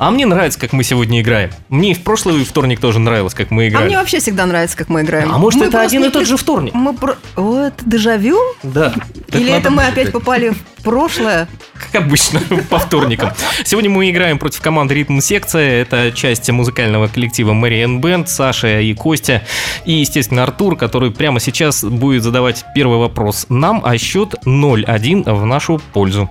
А 0.02 0.10
мне 0.10 0.26
нравится, 0.26 0.58
как 0.58 0.72
мы 0.72 0.82
сегодня 0.82 1.20
играем. 1.20 1.50
Мне 1.68 1.92
и 1.92 1.94
в 1.94 2.02
прошлый 2.02 2.44
вторник 2.44 2.80
тоже 2.80 2.98
нравилось, 2.98 3.34
как 3.34 3.52
мы 3.52 3.66
А 3.66 3.68
играли. 3.68 3.86
мне 3.86 3.96
вообще 3.98 4.18
всегда 4.18 4.46
нравится, 4.46 4.76
как 4.76 4.88
мы 4.88 5.02
играем. 5.02 5.30
А 5.32 5.38
может, 5.38 5.60
Мы 5.60 5.66
это 5.66 5.80
один 5.80 6.00
и 6.02 6.06
тот 6.06 6.14
пред- 6.14 6.26
же 6.26 6.36
вторник? 6.36 6.74
Мы 6.74 6.92
про... 6.92 7.14
О, 7.36 7.60
это 7.66 7.84
дежавю? 7.88 8.36
Да. 8.64 8.92
Или 9.32 9.52
это 9.52 9.70
мы 9.70 9.86
опять 9.86 10.10
попали 10.10 10.48
в 10.48 10.82
прошлое? 10.82 11.46
Как 11.74 12.02
обычно, 12.02 12.40
по 12.68 12.80
вторникам. 12.80 13.30
Сегодня 13.64 13.90
мы 13.90 14.10
играем 14.10 14.40
против 14.40 14.60
команды 14.60 14.94
Ритм 14.94 15.20
Секция. 15.20 15.82
Это 15.82 16.10
часть 16.10 16.50
музыкального 16.50 17.06
коллектива 17.06 17.52
Мэриэн 17.52 18.00
Бенд, 18.00 18.28
Саша 18.28 18.80
и 18.80 18.92
Костя. 18.94 19.44
И, 19.84 19.92
естественно, 19.92 20.42
Артур, 20.42 20.74
который 20.74 21.12
прямо 21.12 21.38
сейчас 21.38 21.84
будет 21.84 22.24
задавать 22.24 22.64
первый 22.74 22.98
вопрос 22.98 23.46
нам, 23.48 23.80
а 23.84 23.96
счет 23.98 24.34
0-1 24.46 25.32
в 25.32 25.46
нашу 25.46 25.80
пользу. 25.92 26.28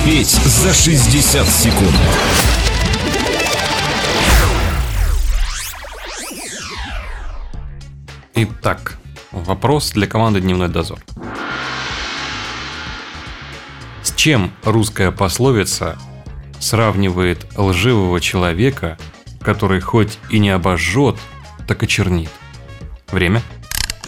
Успеть 0.00 0.30
за 0.30 0.72
60 0.72 1.46
секунд. 1.46 1.94
Итак, 8.34 8.96
вопрос 9.30 9.90
для 9.90 10.06
команды 10.06 10.40
«Дневной 10.40 10.68
дозор». 10.68 11.00
С 14.02 14.14
чем 14.14 14.52
русская 14.64 15.10
пословица 15.10 15.98
сравнивает 16.60 17.46
лживого 17.58 18.22
человека, 18.22 18.96
который 19.42 19.80
хоть 19.80 20.18
и 20.30 20.38
не 20.38 20.48
обожжет, 20.48 21.18
так 21.68 21.82
и 21.82 21.88
чернит? 21.88 22.30
Время? 23.12 23.42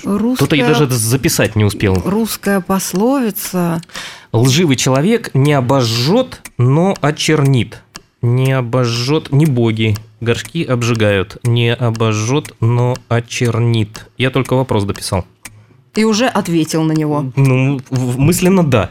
Русская... 0.05 0.47
Кто-то 0.47 0.57
и 0.57 0.63
даже 0.63 0.89
записать 0.89 1.57
не 1.57 1.65
успел. 1.65 2.01
Русская 2.05 2.61
пословица. 2.61 3.81
Лживый 4.33 4.77
человек 4.77 5.31
не 5.35 5.53
обожжет, 5.53 6.41
но 6.59 6.97
очернит. 7.01 7.83
Не 8.23 8.53
обожжет, 8.53 9.33
не 9.33 9.47
боги. 9.47 9.97
Горшки 10.21 10.63
обжигают. 10.65 11.39
Не 11.43 11.75
обожжет, 11.75 12.53
но 12.61 12.97
очернит. 13.09 14.09
Я 14.17 14.31
только 14.31 14.55
вопрос 14.55 14.85
дописал. 14.85 15.27
И 15.95 16.05
уже 16.05 16.27
ответил 16.27 16.83
на 16.83 16.93
него. 16.93 17.33
Ну, 17.37 17.81
мысленно 17.91 18.65
да. 18.65 18.91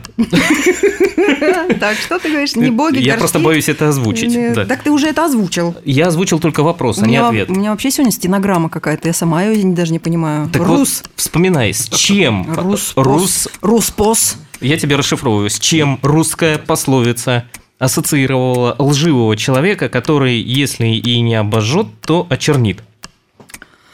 Так, 1.79 1.97
что 1.97 2.19
ты 2.19 2.29
говоришь? 2.29 2.55
Не 2.55 2.69
боги, 2.69 2.99
Я 2.99 3.17
просто 3.17 3.39
боюсь 3.39 3.67
это 3.67 3.89
озвучить. 3.89 4.35
Э. 4.35 4.65
Так 4.65 4.83
ты 4.83 4.91
уже 4.91 5.07
это 5.07 5.25
озвучил. 5.25 5.75
Я 5.83 6.07
озвучил 6.07 6.39
только 6.39 6.61
вопрос, 6.61 6.99
а 6.99 7.07
не 7.07 7.17
ответ. 7.17 7.49
у 7.49 7.53
меня 7.53 7.71
вообще 7.71 7.89
сегодня 7.89 8.11
стенограмма 8.11 8.69
какая-то, 8.69 9.07
я 9.07 9.13
сама 9.13 9.43
ее 9.43 9.63
даже 9.73 9.91
не 9.91 9.99
понимаю. 9.99 10.49
Рус. 10.53 11.03
вспоминай, 11.15 11.73
с 11.73 11.89
чем 11.89 12.45
Рус. 12.53 12.93
Рус... 12.95 13.47
Руспос. 13.61 14.37
Я 14.59 14.77
тебе 14.77 14.95
расшифровываю, 14.95 15.49
с 15.49 15.59
чем 15.59 15.97
русская 16.03 16.59
пословица 16.59 17.45
ассоциировала 17.79 18.75
лживого 18.77 19.35
человека, 19.35 19.89
который, 19.89 20.39
если 20.39 20.85
и 20.85 21.19
не 21.21 21.33
обожжет, 21.33 21.87
то 22.05 22.27
очернит. 22.29 22.83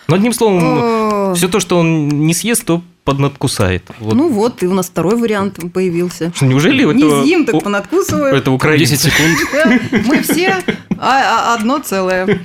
Но 0.10 0.16
одним 0.16 0.34
словом, 0.34 1.36
все 1.36 1.48
то, 1.48 1.62
что 1.62 1.80
он 1.80 2.10
не 2.10 2.34
съест, 2.34 2.66
то 2.66 2.82
поднадкусает. 3.08 3.84
Вот. 4.00 4.14
Ну 4.16 4.28
вот, 4.30 4.62
и 4.64 4.68
у 4.68 4.74
нас 4.74 4.88
второй 4.88 5.16
вариант 5.16 5.60
появился. 5.74 6.34
Что, 6.36 6.46
Неужели 6.46 6.84
Не 6.84 7.06
это, 7.06 7.24
съем, 7.24 7.46
так 7.46 7.64
понадкусываю. 7.64 8.36
это 8.36 8.52
украинцы? 8.52 8.98
10 8.98 9.02
секунд. 9.02 9.38
Мы 10.08 10.22
все 10.24 10.58
а- 11.00 11.54
а- 11.54 11.56
одно 11.56 11.80
целое. 11.80 12.28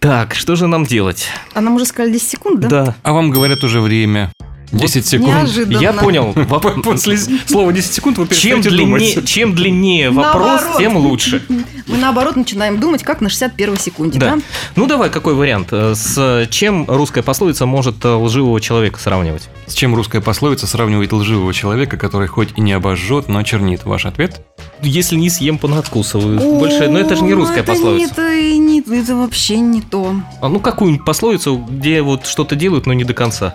Так, 0.00 0.34
что 0.34 0.56
же 0.56 0.66
нам 0.66 0.84
делать? 0.84 1.28
А 1.54 1.60
нам 1.60 1.76
уже 1.76 1.86
сказали 1.86 2.12
10 2.12 2.28
секунд, 2.28 2.60
да? 2.60 2.68
Да. 2.68 2.96
А 3.04 3.12
вам 3.12 3.30
говорят 3.30 3.62
уже 3.64 3.80
время. 3.80 4.32
10 4.72 5.06
секунд. 5.06 5.28
Неожиданно. 5.28 5.78
Я 5.78 5.92
понял. 5.92 6.34
После 6.82 7.16
слова 7.46 7.72
10 7.72 7.92
секунд 7.92 8.18
вы 8.18 8.26
Чем 8.26 8.62
перестаете 8.62 8.70
длиннее, 8.70 9.14
думать. 9.14 9.28
чем 9.28 9.54
длиннее 9.54 10.10
вопрос, 10.10 10.60
Наоборот. 10.62 10.78
тем 10.78 10.96
лучше. 10.96 11.42
Мы 11.86 11.98
наоборот 11.98 12.36
начинаем 12.36 12.78
думать, 12.80 13.02
как 13.02 13.20
на 13.20 13.28
61 13.28 13.76
секунде, 13.78 14.18
Да. 14.18 14.36
да? 14.36 14.42
Ну 14.76 14.86
давай, 14.86 15.10
какой 15.10 15.34
вариант? 15.34 15.68
Э, 15.72 15.94
С 15.94 16.46
чем 16.50 16.86
русская 16.88 17.22
пословица 17.22 17.66
может 17.66 18.04
э, 18.04 18.08
лживого 18.08 18.60
человека 18.60 18.98
сравнивать? 19.00 19.48
С 19.66 19.74
чем 19.74 19.94
русская 19.94 20.20
пословица 20.20 20.66
сравнивает 20.66 21.12
лживого 21.12 21.52
человека, 21.52 21.96
который 21.96 22.28
хоть 22.28 22.50
и 22.56 22.60
не 22.60 22.72
обожжет, 22.72 23.28
но 23.28 23.42
чернит? 23.42 23.84
Ваш 23.84 24.06
ответ? 24.06 24.40
Если 24.82 25.16
не 25.16 25.30
съем, 25.30 25.58
понадкусываю. 25.58 26.38
Больше, 26.58 26.88
но 26.88 26.98
это 26.98 27.16
же 27.16 27.22
не 27.24 27.32
О, 27.32 27.36
русская 27.36 27.60
это 27.60 27.72
пословица. 27.72 27.98
Не, 27.98 28.04
это, 28.12 28.34
и 28.34 28.58
не, 28.58 28.80
это 28.80 29.16
вообще 29.16 29.58
не 29.58 29.80
то. 29.82 30.14
А 30.40 30.48
ну 30.48 30.60
какую-нибудь 30.60 31.04
пословицу, 31.04 31.56
где 31.68 32.02
вот 32.02 32.26
что-то 32.26 32.56
делают, 32.56 32.86
но 32.86 32.92
не 32.92 33.04
до 33.04 33.14
конца. 33.14 33.54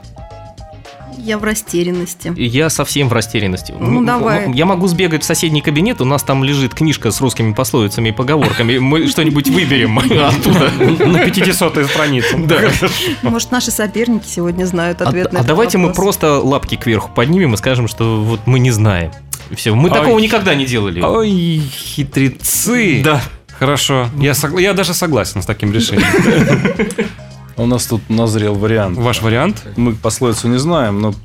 Я 1.28 1.38
в 1.38 1.44
растерянности. 1.44 2.34
Я 2.38 2.70
совсем 2.70 3.10
в 3.10 3.14
растерянности. 3.14 3.74
Ну, 3.78 4.00
М- 4.00 4.06
давай. 4.06 4.46
м- 4.46 4.54
Я 4.54 4.66
могу 4.66 4.88
сбегать 4.88 5.24
в 5.24 5.26
соседний 5.26 5.60
кабинет, 5.60 6.00
у 6.00 6.06
нас 6.06 6.24
там 6.24 6.42
лежит 6.42 6.74
книжка 6.74 7.12
с 7.12 7.20
русскими 7.20 7.52
пословицами 7.52 8.10
и 8.10 8.12
поговорками. 8.14 8.78
Мы 8.78 9.08
что-нибудь 9.10 9.50
выберем 9.50 10.00
оттуда. 10.00 10.72
На 11.06 11.30
500 11.30 11.86
странице. 11.90 12.38
Да. 12.38 12.60
Может, 13.24 13.52
наши 13.52 13.72
соперники 13.72 14.26
сегодня 14.26 14.64
знают 14.66 15.02
А, 15.02 15.10
ответ 15.10 15.34
на 15.34 15.42
а 15.42 15.44
давайте 15.44 15.78
мы 15.78 15.92
просто 15.92 16.40
лапки 16.40 16.76
кверху 16.76 17.12
поднимем 17.14 17.54
и 17.56 17.58
скажем, 17.58 17.90
что 17.90 18.22
вот 18.24 18.42
мы 18.46 18.60
не 18.60 18.72
знаем. 18.72 19.12
Все, 19.54 19.76
мы 19.76 19.90
такого 19.90 20.20
никогда 20.20 20.56
не 20.56 20.66
делали. 20.66 21.02
Ой, 21.02 21.62
хитрецы. 21.70 23.02
Да. 23.04 23.22
Хорошо. 23.60 24.08
Я, 24.20 24.32
согла- 24.34 24.62
я 24.62 24.74
даже 24.74 24.94
согласен 24.94 25.42
с 25.42 25.46
таким 25.46 25.74
решением. 25.74 26.06
У 27.60 27.66
нас 27.66 27.88
тут 27.88 28.08
назрел 28.08 28.54
вариант. 28.54 29.00
Ваш 29.00 29.24
вариант? 29.24 29.64
Мы 29.78 29.94
пословицу 29.96 30.48
не 30.48 30.60
знаем, 30.60 31.02
но 31.02 31.16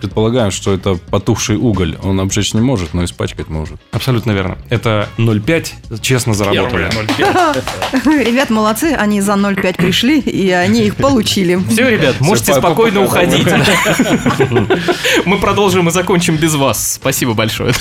предполагаем, 0.00 0.52
что 0.52 0.72
это 0.72 0.94
потухший 0.94 1.56
уголь. 1.56 1.96
Он 2.02 2.20
обжечь 2.20 2.54
не 2.54 2.60
может, 2.60 2.94
но 2.94 3.04
испачкать 3.04 3.48
может. 3.48 3.80
Абсолютно 3.90 4.30
верно. 4.30 4.56
Это 4.70 5.08
0,5. 5.18 6.00
Честно 6.00 6.32
заработали. 6.32 6.88
Ребят, 8.24 8.50
молодцы, 8.50 8.94
они 8.96 9.20
за 9.20 9.32
0,5 9.32 9.76
пришли, 9.76 10.20
и 10.20 10.48
они 10.50 10.82
их 10.84 10.94
получили. 10.96 11.58
Все, 11.68 11.90
ребят, 11.90 12.20
можете 12.20 12.52
по- 12.52 12.58
спокойно 12.58 13.00
по- 13.00 13.06
уходить. 13.06 13.46
Мы 15.24 15.38
продолжим 15.38 15.88
и 15.88 15.90
закончим 15.90 16.36
без 16.36 16.54
вас. 16.54 16.94
Спасибо 16.94 17.34
большое. 17.34 17.72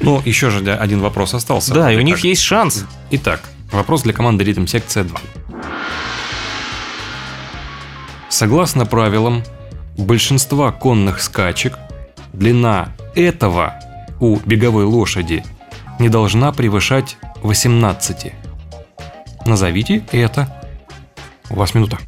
Ну, 0.00 0.20
еще 0.24 0.50
же 0.50 0.58
один 0.74 1.00
вопрос 1.00 1.32
остался. 1.34 1.74
Да, 1.74 1.92
и 1.92 1.96
у 1.96 2.00
них 2.00 2.18
есть 2.24 2.42
шанс. 2.42 2.86
Итак, 3.12 3.42
вопрос 3.70 4.02
для 4.02 4.12
команды 4.12 4.42
Ритм 4.42 4.66
секция 4.66 5.04
2. 5.04 5.20
Согласно 8.28 8.86
правилам 8.86 9.42
большинства 9.96 10.70
конных 10.72 11.20
скачек, 11.22 11.78
длина 12.32 12.92
этого 13.14 13.74
у 14.20 14.36
беговой 14.44 14.84
лошади 14.84 15.44
не 15.98 16.08
должна 16.08 16.52
превышать 16.52 17.16
18. 17.42 18.32
Назовите 19.46 20.04
это. 20.12 20.54
У 21.50 21.54
вас 21.56 21.74
минута. 21.74 21.98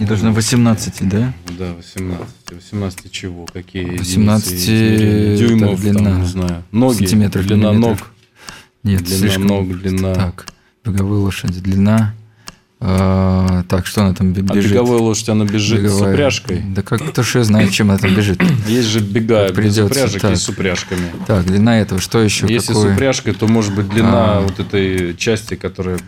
И 0.00 0.04
должно 0.04 0.32
18, 0.32 1.08
да? 1.08 1.32
Да, 1.58 1.74
18. 1.74 2.26
18 2.50 3.12
чего? 3.12 3.46
Какие 3.52 3.98
18 3.98 4.50
единицы 4.50 4.64
измерения? 4.64 5.34
это 5.34 5.46
дюймов, 5.46 5.80
длина. 5.80 5.98
там, 6.10 6.20
не 6.22 6.26
знаю. 6.26 6.62
Ноги, 6.72 6.96
Сантиметров, 6.98 7.46
длина 7.46 7.70
миллиметров. 7.72 8.00
ног. 8.00 8.10
Нет, 8.84 9.02
Длина 9.04 9.18
слишком... 9.18 9.46
ног, 9.46 9.68
длина- 9.68 10.14
Так, 10.14 10.46
беговой 10.84 11.18
лошади, 11.18 11.60
длина... 11.60 12.14
А, 12.84 13.62
так, 13.68 13.86
что 13.86 14.02
она 14.02 14.12
там 14.12 14.32
бе- 14.32 14.42
А 14.48 14.54
бежит? 14.56 14.72
беговая 14.72 14.98
лошадь, 14.98 15.28
она 15.28 15.44
бежит 15.44 15.78
с 15.78 15.82
Беговая. 15.84 16.14
упряжкой. 16.14 16.62
Да 16.74 16.82
как 16.82 17.00
кто 17.10 17.22
ж 17.22 17.36
ее 17.36 17.44
знает, 17.44 17.70
чем 17.70 17.90
она 17.90 17.98
там 18.00 18.12
бежит? 18.12 18.42
Есть 18.66 18.88
же 18.88 18.98
бега 18.98 19.46
без 19.46 19.54
Придется, 19.54 19.84
упряжек, 19.84 20.20
так. 20.20 20.30
есть 20.32 20.42
с 20.42 20.48
упряжками. 20.48 21.02
Так, 21.28 21.46
длина 21.46 21.78
этого, 21.80 22.00
что 22.00 22.20
еще? 22.20 22.46
Если 22.48 22.72
какое? 22.72 22.90
с 22.90 22.94
упряжкой, 22.96 23.34
то 23.34 23.46
может 23.46 23.72
быть 23.76 23.88
длина 23.88 24.38
А. 24.38 24.40
вот 24.40 24.58
этой 24.58 25.14
части, 25.16 25.54
которая, 25.54 25.98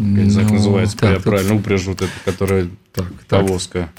я 0.00 0.06
не 0.06 0.30
знаю, 0.30 0.46
как 0.48 0.52
Ну, 0.52 0.62
называется 0.64 0.96
так, 0.96 1.16
тут- 1.16 1.24
правильно, 1.24 1.54
упряжь 1.56 1.84
вот 1.84 2.00
эта, 2.00 2.10
которая 2.24 2.68
Так, 2.94 3.06
повозка. 3.28 3.90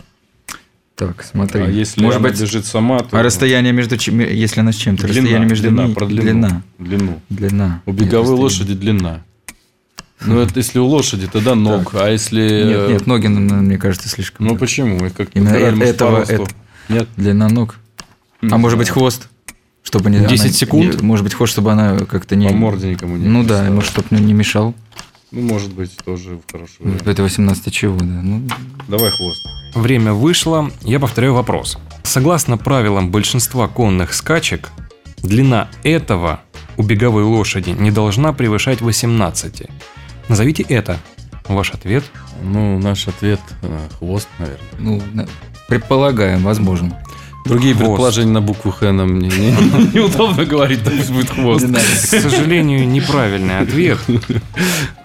так, 0.96 1.24
смотри. 1.24 1.62
А 1.62 1.68
если 1.70 2.02
Может 2.02 2.20
она 2.20 2.30
быть, 2.30 2.42
бежит 2.42 2.66
сама, 2.66 3.00
то... 3.02 3.16
а 3.20 3.22
расстояние 3.22 3.74
между 3.74 3.96
чем, 3.98 4.20
если 4.22 4.60
она 4.62 4.72
с 4.72 4.76
чем-то, 4.76 5.06
длина, 5.08 5.20
расстояние 5.22 5.50
между 5.50 5.68
длина, 5.70 5.88
длину. 5.88 6.08
длина, 6.24 6.64
Длину. 6.80 7.22
длина. 7.30 7.82
У 7.86 7.92
беговой 7.92 8.36
лошади 8.36 8.74
длина. 8.74 9.22
Ну, 10.26 10.40
это 10.40 10.58
если 10.60 10.80
у 10.80 10.86
лошади, 10.86 11.28
тогда 11.28 11.56
ног. 11.56 11.94
А 11.96 12.10
если... 12.10 12.64
Нет, 12.64 12.90
нет, 12.90 13.08
ноги, 13.08 13.28
ну, 13.28 13.40
ну, 13.40 13.56
мне 13.62 13.78
кажется, 13.78 14.10
слишком. 14.10 14.46
Ну, 14.48 14.58
почему? 14.58 15.06
Их 15.06 15.14
как 15.14 15.30
Именно 15.34 15.56
этого- 15.84 16.22
это- 16.24 16.46
Нет? 16.90 17.08
Длина 17.18 17.50
ног. 17.50 17.76
Не 18.42 18.54
А 18.54 18.58
может 18.58 18.78
быть 18.78 18.88
знаю. 18.88 19.00
хвост? 19.00 19.30
Чтобы 19.84 20.10
не... 20.10 20.20
10 20.20 20.42
она- 20.46 20.50
секунд? 20.54 21.02
не- 21.02 21.06
может 21.06 21.24
быть 21.24 21.34
хвост, 21.34 21.54
чтобы 21.54 21.72
она 21.72 21.98
как-то 22.00 22.36
не... 22.36 22.48
По 22.48 22.54
морде 22.54 22.90
никому 22.90 23.18
не 23.18 23.28
Ну 23.28 23.44
да, 23.44 23.64
может, 23.70 23.90
чтобы 23.92 24.08
не 24.12 24.34
мешал. 24.34 24.74
Ну, 25.32 25.42
может 25.42 25.74
быть, 25.74 25.96
тоже 26.06 26.40
хорошо. 26.52 26.74
Вот 26.80 27.08
Это 27.08 27.24
18 27.24 27.74
чего, 27.74 27.98
да. 27.98 28.06
Ну, 28.06 28.44
Давай 28.88 29.12
хвост. 29.12 29.42
Время 29.74 30.14
вышло. 30.14 30.70
Я 30.84 31.00
повторяю 31.00 31.34
вопрос. 31.34 31.78
Согласно 32.04 32.58
правилам 32.58 33.10
большинства 33.12 33.68
конных 33.68 34.14
скачек, 34.14 34.70
длина 35.24 35.70
этого 35.84 36.42
у 36.78 36.84
беговой 36.84 37.24
лошади 37.24 37.72
не 37.72 37.90
должна 37.92 38.32
превышать 38.34 38.82
18. 38.82 39.64
Назовите 40.30 40.64
это. 40.64 40.98
Ваш 41.48 41.74
ответ. 41.74 42.04
Ну, 42.42 42.80
наш 42.80 43.08
ответ 43.08 43.40
э, 43.62 43.88
хвост, 43.98 44.28
наверное. 44.40 44.68
ну, 45.14 45.28
предполагаем, 45.68 46.42
возможно. 46.44 47.02
Другие 47.46 47.74
Хвост. 47.74 47.88
предположения 47.90 48.32
на 48.32 48.42
букву 48.42 48.72
Х 48.72 48.92
нам 48.92 49.20
не- 49.20 49.28
не- 49.28 49.94
неудобно 49.94 50.46
говорить, 50.46 50.84
да 50.84 50.92
пусть 50.92 51.12
будет 51.12 51.30
хвост. 51.30 51.66
К 51.66 52.20
сожалению, 52.22 52.88
неправильный 52.88 53.60
ответ. 53.60 54.00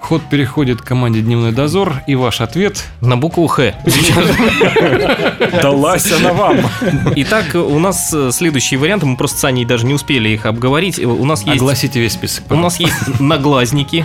Ход 0.01 0.23
переходит 0.31 0.81
к 0.81 0.85
команде 0.85 1.21
Дневной 1.21 1.53
дозор, 1.53 1.97
и 2.07 2.15
ваш 2.15 2.41
ответ 2.41 2.83
На 3.03 3.17
букву 3.19 3.47
Х. 3.47 3.75
далась 5.63 6.11
она 6.13 6.33
вам. 6.33 6.59
Итак, 7.17 7.55
у 7.55 7.79
нас 7.79 8.11
э, 8.15 8.31
следующие 8.33 8.79
варианты. 8.81 9.07
Мы 9.07 9.17
просто 9.17 9.39
с 9.39 9.45
Аней 9.45 9.65
даже 9.65 9.85
не 9.87 9.95
успели 9.95 10.31
их 10.31 10.47
обговорить. 10.47 10.99
Э, 10.99 11.05
У 11.05 11.25
нас 11.25 11.43
есть... 11.45 11.59
Огласите 11.61 12.01
весь 12.01 12.13
список. 12.13 12.45
У 12.51 12.57
нас 12.57 12.81
есть 12.81 13.21
наглазники, 13.21 14.05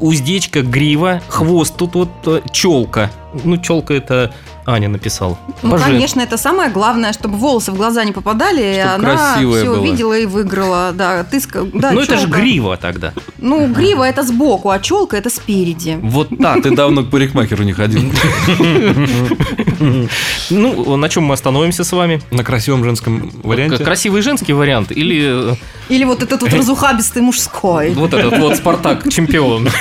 уздечка, 0.00 0.62
грива, 0.62 1.20
хвост, 1.28 1.76
тут 1.76 1.94
вот 1.94 2.42
челка. 2.52 3.10
Ну, 3.44 3.58
челка 3.58 3.94
это 3.94 4.32
Аня 4.68 4.88
написал. 4.90 5.38
Ну, 5.62 5.70
Боже. 5.70 5.84
конечно, 5.84 6.20
это 6.20 6.36
самое 6.36 6.70
главное, 6.70 7.14
чтобы 7.14 7.38
волосы 7.38 7.72
в 7.72 7.76
глаза 7.76 8.04
не 8.04 8.12
попадали, 8.12 8.60
и 8.76 8.80
Чтоб 8.82 9.06
она 9.06 9.36
все 9.36 9.64
была. 9.64 9.78
увидела 9.78 10.18
и 10.18 10.26
выиграла. 10.26 10.92
Да, 10.92 11.24
ты 11.24 11.40
да, 11.72 11.92
Ну, 11.92 12.00
это 12.00 12.18
же 12.18 12.26
грива 12.26 12.76
тогда. 12.76 13.14
Ну, 13.38 13.66
грива 13.72 14.04
это 14.04 14.22
сбоку, 14.24 14.68
а 14.68 14.78
челка 14.78 15.16
это 15.16 15.30
спереди. 15.30 15.98
Вот 16.02 16.28
так. 16.38 16.62
Ты 16.62 16.76
давно 16.76 17.02
к 17.02 17.10
парикмахеру 17.10 17.64
не 17.64 17.72
ходил. 17.72 18.12
Ну, 20.50 20.96
на 20.96 21.08
чем 21.08 21.24
мы 21.24 21.34
остановимся 21.34 21.82
с 21.84 21.92
вами? 21.92 22.20
На 22.30 22.44
красивом 22.44 22.84
женском 22.84 23.30
варианте. 23.42 23.82
Красивый 23.82 24.20
женский 24.20 24.52
вариант 24.52 24.92
или 24.92 25.52
э, 25.52 25.56
Или 25.88 26.04
вот 26.04 26.22
этот 26.22 26.42
вот 26.42 26.52
разухабистый 26.52 27.22
мужской. 27.22 27.90
вот 27.92 28.12
этот 28.12 28.38
вот 28.38 28.56
Спартак 28.56 29.08
чемпион? 29.08 29.68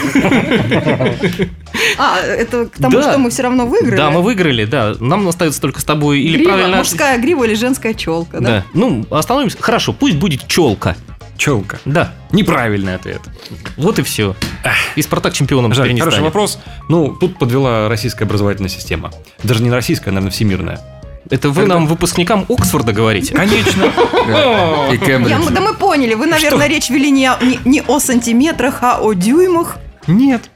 А, 1.97 2.19
это 2.19 2.65
к 2.65 2.77
тому, 2.77 2.97
Да. 2.97 3.03
что 3.09 3.17
мы 3.17 3.29
все 3.29 3.43
равно 3.43 3.65
выиграли? 3.65 3.95
Да, 3.97 4.09
мы 4.11 4.21
выиграли, 4.21 4.65
да. 4.65 4.93
Нам 4.99 5.27
остается 5.27 5.61
только 5.61 5.79
с 5.81 5.83
тобой 5.83 6.19
или 6.21 6.37
Грива, 6.37 6.49
правильно... 6.53 6.77
мужская 6.77 7.17
грива 7.19 7.43
или 7.45 7.53
женская 7.55 7.93
челка, 7.93 8.39
да? 8.39 8.49
Да. 8.49 8.63
Ну, 8.73 9.05
остановимся. 9.09 9.57
Хорошо, 9.59 9.93
пусть 9.93 10.15
будет 10.15 10.47
челка. 10.47 10.95
Челка. 11.37 11.77
Да. 11.85 12.13
Неправильный 12.31 12.95
ответ. 12.95 13.21
Вот 13.77 13.99
и 13.99 14.01
все. 14.03 14.35
И 14.95 15.01
Спартак 15.03 15.33
чемпионом 15.33 15.73
Жаль, 15.73 15.93
не 15.93 15.99
хороший 15.99 16.15
станет. 16.15 16.25
вопрос. 16.33 16.59
Ну, 16.89 17.09
тут 17.15 17.37
подвела 17.37 17.87
российская 17.89 18.25
образовательная 18.25 18.69
система. 18.71 19.11
Даже 19.43 19.61
не 19.61 19.69
российская, 19.71 20.09
а, 20.09 20.13
наверное, 20.13 20.31
всемирная. 20.31 20.79
Это 21.29 21.49
вы 21.49 21.65
нам, 21.65 21.87
выпускникам 21.87 22.45
Оксфорда, 22.49 22.93
говорите? 22.93 23.35
Конечно. 23.35 23.83
И 24.27 24.93
Я- 24.93 24.97
Кембридж. 24.97 25.49
да 25.51 25.61
мы 25.61 25.73
поняли, 25.73 26.13
вы, 26.15 26.25
наверное, 26.25 26.67
речь 26.67 26.89
вели 26.89 27.11
не 27.11 27.81
о 27.87 27.99
сантиметрах, 27.99 28.79
а 28.81 28.99
о 29.01 29.13
дюймах. 29.13 29.77
Нет. 30.07 30.49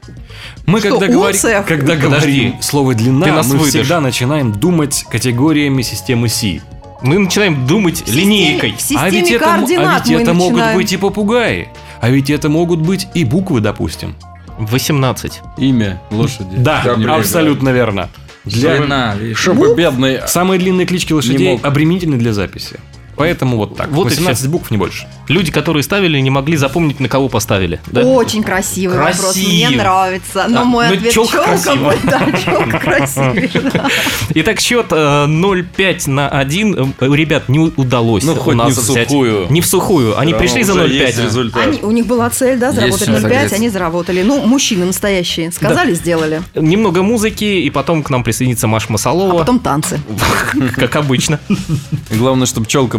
Мы 0.66 0.80
Что, 0.80 0.98
когда, 0.98 1.12
говори- 1.12 1.38
когда 1.66 1.94
Подожди. 1.94 2.06
говорим 2.06 2.62
слово 2.62 2.94
длина, 2.94 3.26
Ты 3.26 3.32
нас 3.32 3.46
мы 3.48 3.58
выдашь. 3.58 3.68
всегда 3.68 4.00
начинаем 4.00 4.52
думать 4.52 5.04
категориями 5.10 5.82
системы 5.82 6.28
Си. 6.28 6.60
Мы 7.02 7.18
начинаем 7.18 7.66
думать 7.66 7.96
В 8.02 8.06
системе- 8.06 8.20
линейкой. 8.20 8.72
В 8.76 8.80
системе 8.80 9.00
а 9.02 9.10
ведь 9.10 9.30
это, 9.30 9.44
координат 9.44 10.02
а 10.02 10.08
ведь 10.08 10.16
мы 10.16 10.22
это 10.22 10.34
могут 10.34 10.74
быть 10.74 10.92
и 10.92 10.96
попугаи. 10.96 11.68
А 12.00 12.10
ведь 12.10 12.30
это 12.30 12.48
могут 12.48 12.80
быть 12.80 13.08
и 13.14 13.24
буквы, 13.24 13.60
допустим. 13.60 14.14
18. 14.58 15.40
Имя 15.58 16.00
лошади. 16.10 16.56
Да, 16.56 16.82
Да, 16.84 16.94
блин, 16.94 17.10
абсолютно 17.10 17.70
верно. 17.70 18.08
Для... 18.44 18.76
Длина. 18.76 19.16
Чтобы 19.34 19.74
бедный... 19.74 20.20
Самые 20.26 20.58
длинные 20.58 20.86
клички 20.86 21.12
лошадей 21.12 21.58
обременительны 21.62 22.16
для 22.16 22.32
записи. 22.32 22.78
Поэтому 23.16 23.56
вот 23.56 23.76
так. 23.76 23.88
Вот 23.90 24.06
и 24.06 24.10
18 24.10 24.48
букв, 24.48 24.70
не 24.70 24.76
больше. 24.78 25.06
Люди, 25.28 25.52
которые 25.52 25.82
ставили, 25.82 26.18
не 26.18 26.30
могли 26.30 26.56
запомнить, 26.56 26.98
на 27.00 27.08
кого 27.08 27.28
поставили. 27.28 27.80
Да? 27.86 28.02
Очень 28.02 28.42
красивый 28.42 28.98
вопрос, 28.98 29.20
Красивый. 29.20 29.66
мне 29.66 29.70
нравится. 29.76 30.46
Но 30.48 30.54
Да, 30.60 30.64
мой 30.64 30.88
ну, 30.88 30.94
ответ 30.94 31.12
челка 31.12 31.44
красивая. 31.44 31.76
будет, 31.96 32.04
да, 32.04 32.32
челка 32.44 33.08
да. 33.72 33.88
Итак, 34.34 34.60
счет 34.60 34.86
э, 34.90 34.94
0,5 35.26 36.10
на 36.10 36.28
1. 36.28 36.94
Э, 37.00 37.06
Ребят, 37.14 37.48
не 37.48 37.58
удалось 37.60 38.24
Ну, 38.24 38.32
у 38.32 38.36
хоть 38.36 38.54
нас 38.56 38.68
не 38.68 38.72
в 38.74 38.78
взять. 38.78 39.08
сухую. 39.08 39.46
Не 39.50 39.60
в 39.60 39.66
сухую. 39.66 40.18
Они 40.18 40.32
Да, 40.32 40.38
пришли 40.38 40.62
за 40.62 40.74
уже 40.74 40.88
есть 40.88 41.18
0,5. 41.18 41.24
результат. 41.24 41.62
Они, 41.66 41.80
у 41.82 41.90
них 41.90 42.06
была 42.06 42.28
цель, 42.30 42.58
да, 42.58 42.72
заработать 42.72 43.08
Есть 43.08 43.20
0,5, 43.20 43.22
согласен. 43.22 43.54
они 43.56 43.68
заработали. 43.68 44.22
Ну, 44.22 44.46
мужчины 44.46 44.86
настоящие. 44.86 45.52
Сказали, 45.52 45.94
сделали. 45.94 46.42
Немного 46.54 47.02
музыки, 47.02 47.44
и 47.44 47.70
потом 47.70 48.02
к 48.02 48.10
нам 48.10 48.24
присоединится 48.24 48.66
Маша 48.66 48.86
А 48.88 48.92
Масалова. 48.92 49.38
потом 49.38 49.58
танцы. 49.60 50.00
Как 50.76 50.96
обычно. 50.96 51.38
И 52.10 52.14
Главное, 52.16 52.46
чтобы 52.46 52.66
челка 52.66 52.98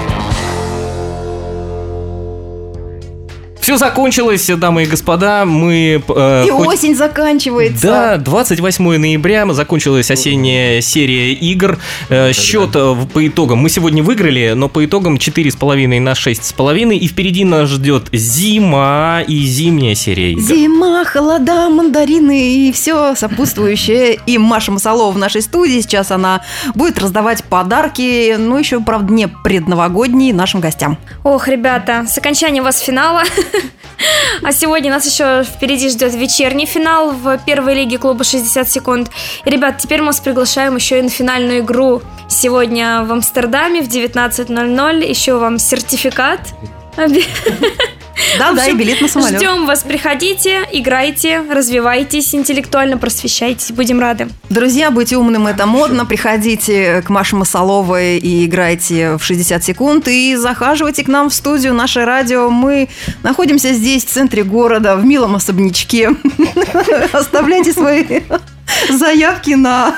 Все 3.61 3.77
закончилось, 3.77 4.49
дамы 4.57 4.83
и 4.83 4.85
господа. 4.87 5.45
Мы... 5.45 6.01
э, 6.07 6.45
И 6.47 6.49
хоть- 6.49 6.67
осень 6.67 6.95
заканчивается. 6.95 7.87
Да, 7.87 8.17
28 8.17 8.97
ноября 8.97 9.45
закончилась 9.53 10.09
осенняя 10.09 10.81
серия 10.81 11.31
игр. 11.33 11.77
Э, 12.09 12.33
Счет 12.33 12.71
э, 12.75 12.95
по 13.13 13.27
итогам. 13.27 13.59
Мы 13.59 13.69
сегодня 13.69 14.01
выиграли, 14.01 14.53
но 14.55 14.67
по 14.67 14.83
итогам 14.83 15.15
4,5 15.15 15.99
на 15.99 16.13
6,5. 16.13 16.95
И 16.95 17.07
впереди 17.07 17.45
нас 17.45 17.69
ждет 17.69 18.09
зима 18.11 19.21
и 19.27 19.45
зимняя 19.45 19.93
серия 19.93 20.31
игр. 20.31 20.41
Зима, 20.41 21.05
холода, 21.05 21.69
мандарины 21.69 22.67
и 22.67 22.71
все 22.71 23.13
сопутствующее. 23.15 24.19
И 24.25 24.37
Маша 24.39 24.71
Масалова 24.71 25.11
в 25.11 25.17
нашей 25.19 25.43
студии. 25.43 25.79
Сейчас 25.81 26.09
она 26.11 26.41
будет 26.73 26.97
раздавать 26.97 27.43
подарки, 27.43 28.35
ну 28.39 28.57
еще, 28.57 28.79
правда, 28.81 29.13
не 29.13 29.27
предновогодние 29.27 30.33
нашим 30.33 30.61
гостям. 30.61 30.97
Ох, 31.23 31.47
ребята, 31.47 32.05
с 32.09 32.17
окончанием 32.17 32.63
вас 32.63 32.79
финала. 32.79 33.21
А 34.43 34.51
сегодня 34.51 34.89
нас 34.89 35.05
еще 35.05 35.43
впереди 35.43 35.89
ждет 35.89 36.15
вечерний 36.15 36.65
финал 36.65 37.11
в 37.11 37.37
первой 37.45 37.75
лиге 37.75 37.99
клуба 37.99 38.23
60 38.23 38.67
секунд. 38.67 39.11
И, 39.45 39.49
ребят, 39.49 39.77
теперь 39.77 39.99
мы 39.99 40.07
вас 40.07 40.19
приглашаем 40.19 40.75
еще 40.75 40.99
и 40.99 41.01
на 41.03 41.09
финальную 41.09 41.59
игру. 41.59 42.01
Сегодня 42.27 43.03
в 43.03 43.11
Амстердаме 43.11 43.81
в 43.83 43.87
19.00. 43.87 45.05
Еще 45.05 45.37
вам 45.37 45.59
сертификат. 45.59 46.39
Да, 48.37 48.53
да, 48.53 48.67
и 48.67 48.73
билет 48.73 49.01
на 49.01 49.07
самолет. 49.07 49.39
Ждем 49.39 49.65
вас, 49.65 49.83
приходите, 49.83 50.67
играйте, 50.71 51.41
развивайтесь, 51.49 52.33
интеллектуально 52.33 52.97
просвещайтесь. 52.97 53.71
Будем 53.71 53.99
рады. 53.99 54.29
Друзья, 54.49 54.91
быть 54.91 55.13
умным 55.13 55.47
это 55.47 55.65
модно. 55.65 56.05
Приходите 56.05 57.01
к 57.01 57.09
Маше 57.09 57.35
Масаловой 57.35 58.17
и 58.17 58.45
играйте 58.45 59.17
в 59.17 59.23
60 59.23 59.63
секунд. 59.63 60.07
И 60.07 60.35
захаживайте 60.35 61.03
к 61.03 61.07
нам 61.07 61.29
в 61.29 61.33
студию 61.33 61.73
наше 61.73 62.05
радио. 62.05 62.49
Мы 62.49 62.89
находимся 63.23 63.73
здесь, 63.73 64.05
в 64.05 64.09
центре 64.09 64.43
города, 64.43 64.95
в 64.95 65.05
милом 65.05 65.35
особнячке. 65.35 66.11
Оставляйте 67.13 67.73
свои 67.73 68.21
заявки 68.89 69.51
на, 69.51 69.95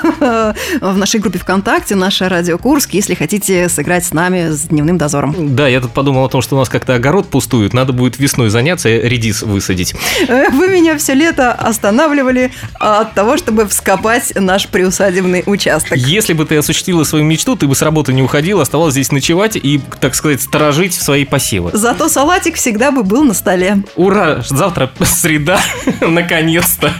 в 0.80 0.96
нашей 0.96 1.20
группе 1.20 1.38
ВКонтакте, 1.38 1.94
наше 1.94 2.28
радио 2.28 2.58
Курск, 2.58 2.94
если 2.94 3.14
хотите 3.14 3.68
сыграть 3.68 4.04
с 4.04 4.12
нами 4.12 4.50
с 4.50 4.62
дневным 4.62 4.98
дозором. 4.98 5.54
Да, 5.54 5.68
я 5.68 5.80
тут 5.80 5.92
подумал 5.92 6.24
о 6.24 6.28
том, 6.28 6.42
что 6.42 6.56
у 6.56 6.58
нас 6.58 6.68
как-то 6.68 6.94
огород 6.94 7.28
пустует. 7.28 7.72
Надо 7.72 7.92
будет 7.92 8.18
весной 8.18 8.50
заняться, 8.50 8.88
редис 8.88 9.42
высадить. 9.42 9.94
Э, 10.28 10.50
Вы 10.50 10.68
меня 10.68 10.96
все 10.98 11.14
лето 11.14 11.52
останавливали 11.52 12.52
от 12.78 13.14
того, 13.14 13.36
чтобы 13.36 13.66
вскопать 13.66 14.32
наш 14.34 14.68
приусадебный 14.68 15.42
участок. 15.46 15.96
Если 15.96 16.32
бы 16.32 16.44
ты 16.44 16.56
осуществила 16.56 17.04
свою 17.04 17.24
мечту, 17.24 17.56
ты 17.56 17.66
бы 17.66 17.74
с 17.74 17.82
работы 17.82 18.12
не 18.12 18.22
уходил, 18.22 18.60
оставалась 18.60 18.94
здесь 18.94 19.12
ночевать 19.12 19.56
и, 19.56 19.80
так 20.00 20.14
сказать, 20.14 20.42
сторожить 20.42 20.94
свои 20.94 21.24
посевы. 21.24 21.70
Зато 21.72 22.08
салатик 22.08 22.56
всегда 22.56 22.90
бы 22.90 23.02
был 23.02 23.24
на 23.24 23.34
столе. 23.34 23.82
Ура! 23.96 24.42
Завтра 24.48 24.90
среда, 25.04 25.60
наконец-то. 26.00 26.92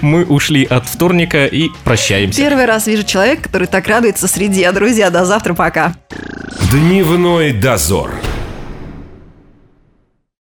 Мы 0.00 0.24
ушли 0.24 0.64
от 0.64 0.88
вторника 1.06 1.46
и 1.46 1.68
прощаемся. 1.84 2.40
Первый 2.40 2.64
раз 2.64 2.88
вижу 2.88 3.04
человека, 3.04 3.44
который 3.44 3.68
так 3.68 3.86
радуется 3.86 4.26
среде. 4.26 4.70
Друзья, 4.72 5.10
до 5.10 5.24
завтра, 5.24 5.54
пока. 5.54 5.94
Дневной 6.72 7.52
дозор. 7.52 8.10